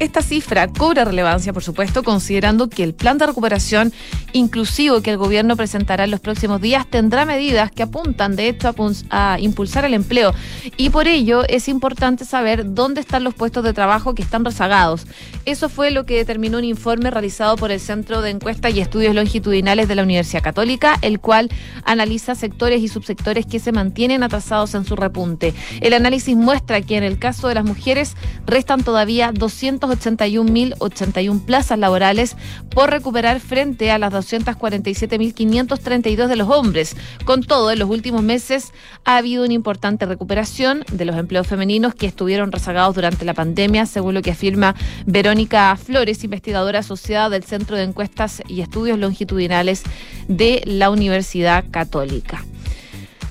Esta 0.00 0.22
cifra 0.22 0.66
cobra 0.66 1.04
relevancia, 1.04 1.52
por 1.52 1.62
supuesto, 1.62 2.02
considerando 2.02 2.70
que 2.70 2.82
el 2.82 2.94
plan 2.94 3.18
de 3.18 3.26
recuperación 3.26 3.92
inclusivo 4.32 5.02
que 5.02 5.10
el 5.10 5.18
gobierno 5.18 5.56
presentará 5.56 6.04
en 6.04 6.10
los 6.10 6.20
próximos 6.20 6.62
días 6.62 6.86
tendrá 6.88 7.26
medidas 7.26 7.70
que 7.70 7.82
apuntan, 7.82 8.34
de 8.34 8.48
hecho, 8.48 8.74
a, 9.10 9.36
impulsar 9.40 9.84
el 9.84 9.92
empleo. 9.92 10.32
Y 10.78 10.88
por 10.88 11.06
ello 11.06 11.44
es 11.46 11.68
importante 11.68 12.24
saber 12.24 12.72
dónde 12.72 13.02
están 13.02 13.24
los 13.24 13.34
puestos 13.34 13.62
de 13.62 13.74
trabajo 13.74 14.14
que 14.14 14.22
están 14.22 14.42
rezagados. 14.42 15.06
Eso 15.44 15.68
fue 15.68 15.90
lo 15.90 16.06
que 16.06 16.16
determinó 16.16 16.56
un 16.56 16.64
informe 16.64 17.10
realizado 17.10 17.56
por 17.56 17.70
el 17.70 17.78
Centro 17.78 18.22
de 18.22 18.30
Encuestas 18.30 18.74
y 18.74 18.80
Estudios 18.80 19.14
Longitudinales 19.14 19.86
de 19.86 19.96
la 19.96 20.02
Universidad 20.02 20.42
Católica, 20.42 20.96
el 21.02 21.20
cual 21.20 21.50
analiza 21.84 22.34
sectores 22.34 22.80
y 22.80 22.88
subsectores 22.88 23.44
que 23.44 23.58
se 23.58 23.70
mantienen 23.70 24.22
atrasados 24.22 24.74
en 24.74 24.86
su 24.86 24.96
repunte. 24.96 25.52
El 25.82 25.92
análisis 25.92 26.36
muestra 26.36 26.80
que 26.80 26.96
en 26.96 27.04
el 27.04 27.18
caso 27.18 27.48
de 27.48 27.54
las 27.54 27.64
mujeres 27.66 28.16
restan 28.46 28.82
todavía 28.82 29.32
200 29.34 29.89
281.081 29.90 31.44
plazas 31.44 31.78
laborales 31.78 32.36
por 32.70 32.90
recuperar 32.90 33.40
frente 33.40 33.90
a 33.90 33.98
las 33.98 34.12
247.532 34.12 36.26
de 36.26 36.36
los 36.36 36.48
hombres. 36.48 36.96
Con 37.24 37.42
todo, 37.42 37.70
en 37.70 37.78
los 37.78 37.90
últimos 37.90 38.22
meses 38.22 38.72
ha 39.04 39.16
habido 39.16 39.44
una 39.44 39.54
importante 39.54 40.06
recuperación 40.06 40.84
de 40.92 41.04
los 41.04 41.16
empleos 41.16 41.46
femeninos 41.46 41.94
que 41.94 42.06
estuvieron 42.06 42.52
rezagados 42.52 42.94
durante 42.94 43.24
la 43.24 43.34
pandemia, 43.34 43.86
según 43.86 44.14
lo 44.14 44.22
que 44.22 44.30
afirma 44.30 44.74
Verónica 45.06 45.76
Flores, 45.76 46.22
investigadora 46.24 46.80
asociada 46.80 47.30
del 47.30 47.44
Centro 47.44 47.76
de 47.76 47.84
Encuestas 47.84 48.42
y 48.48 48.60
Estudios 48.60 48.98
Longitudinales 48.98 49.82
de 50.28 50.62
la 50.64 50.90
Universidad 50.90 51.64
Católica. 51.70 52.44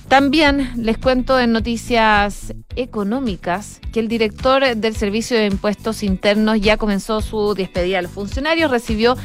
También 0.09 0.71
les 0.75 0.97
cuento 0.97 1.39
en 1.39 1.51
noticias 1.51 2.55
económicas 2.75 3.79
que 3.93 3.99
el 3.99 4.07
director 4.07 4.75
del 4.75 4.95
Servicio 4.95 5.37
de 5.37 5.45
Impuestos 5.45 6.01
Internos 6.01 6.59
ya 6.59 6.77
comenzó 6.77 7.21
su 7.21 7.53
despedida. 7.53 8.01
los 8.01 8.11
funcionarios 8.11 8.71
recibió 8.71 9.15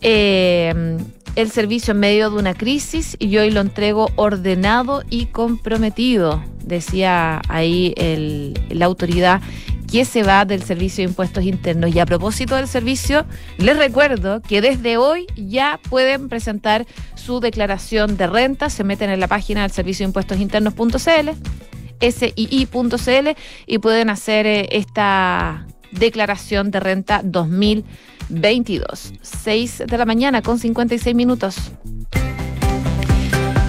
eh, 0.00 0.96
el 1.36 1.50
servicio 1.50 1.92
en 1.92 2.00
medio 2.00 2.30
de 2.30 2.38
una 2.38 2.54
crisis 2.54 3.16
y 3.18 3.36
hoy 3.36 3.50
lo 3.50 3.60
entrego 3.60 4.08
ordenado 4.16 5.02
y 5.10 5.26
comprometido, 5.26 6.42
decía 6.64 7.42
ahí 7.48 7.92
la 8.70 8.86
autoridad 8.86 9.42
que 9.94 10.04
se 10.04 10.24
va 10.24 10.44
del 10.44 10.62
Servicio 10.62 11.04
de 11.04 11.10
Impuestos 11.10 11.44
Internos. 11.44 11.94
Y 11.94 12.00
a 12.00 12.06
propósito 12.06 12.56
del 12.56 12.66
servicio, 12.66 13.26
les 13.58 13.76
recuerdo 13.76 14.42
que 14.42 14.60
desde 14.60 14.96
hoy 14.96 15.26
ya 15.36 15.78
pueden 15.88 16.28
presentar 16.28 16.84
su 17.24 17.40
declaración 17.40 18.16
de 18.16 18.26
renta, 18.26 18.68
se 18.68 18.84
meten 18.84 19.08
en 19.10 19.18
la 19.18 19.28
página 19.28 19.62
del 19.62 19.70
Servicio 19.70 20.04
de 20.04 20.10
Impuestos 20.10 20.38
Internos.cl, 20.38 21.30
SII.cl 22.00 23.28
y 23.66 23.78
pueden 23.78 24.10
hacer 24.10 24.46
eh, 24.46 24.68
esta 24.72 25.66
declaración 25.90 26.70
de 26.70 26.80
renta 26.80 27.22
2022. 27.24 29.14
6 29.22 29.84
de 29.86 29.98
la 29.98 30.04
mañana 30.04 30.42
con 30.42 30.58
56 30.58 31.16
minutos. 31.16 31.72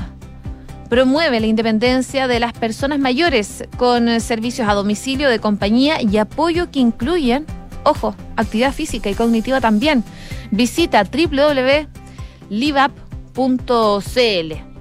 promueve 0.90 1.40
la 1.40 1.46
independencia 1.46 2.26
de 2.26 2.40
las 2.40 2.54
personas 2.54 2.98
mayores 2.98 3.62
con 3.76 4.20
servicios 4.20 4.68
a 4.68 4.74
domicilio 4.74 5.30
de 5.30 5.38
compañía 5.38 6.02
y 6.02 6.16
apoyo 6.16 6.72
que 6.72 6.80
incluyen, 6.80 7.46
ojo, 7.84 8.16
actividad 8.36 8.74
física 8.74 9.08
y 9.08 9.14
cognitiva 9.14 9.60
también 9.60 10.02
Visita 10.50 11.04
www.livap.cl. 11.04 11.88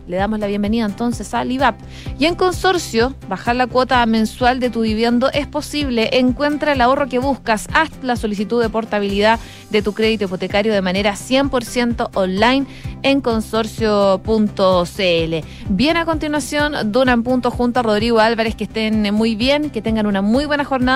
Le 0.08 0.16
damos 0.16 0.40
la 0.40 0.48
bienvenida 0.48 0.86
entonces 0.86 1.34
a 1.34 1.44
Livap. 1.44 1.76
Y 2.18 2.26
en 2.26 2.36
consorcio, 2.36 3.14
bajar 3.28 3.58
la 3.58 3.68
cuota 3.68 4.06
mensual 4.06 4.62
de 4.62 4.70
tu 4.70 4.82
vivienda 4.82 5.30
es 5.34 5.48
posible. 5.48 6.10
Encuentra 6.14 6.72
el 6.72 6.80
ahorro 6.80 7.10
que 7.10 7.20
buscas. 7.20 7.68
Haz 7.74 7.90
la 8.02 8.16
solicitud 8.16 8.62
de 8.62 8.70
portabilidad 8.70 9.38
de 9.70 9.82
tu 9.82 9.92
crédito 9.94 10.24
hipotecario 10.26 10.72
de 10.74 10.82
manera 10.82 11.14
100% 11.14 12.12
online 12.14 12.66
en 13.04 13.20
consorcio.cl. 13.20 14.56
Bien 15.70 15.98
a 15.98 16.06
continuación, 16.06 16.74
Dunan 16.92 17.24
Punto 17.24 17.52
junto 17.52 17.82
a 17.82 17.84
Rodrigo 17.84 18.20
Álvarez. 18.20 18.56
Que 18.56 18.64
estén 18.64 19.14
muy 19.14 19.36
bien, 19.36 19.70
que 19.72 19.82
tengan 19.82 20.08
una 20.08 20.22
muy 20.22 20.46
buena 20.46 20.64
jornada. 20.64 20.78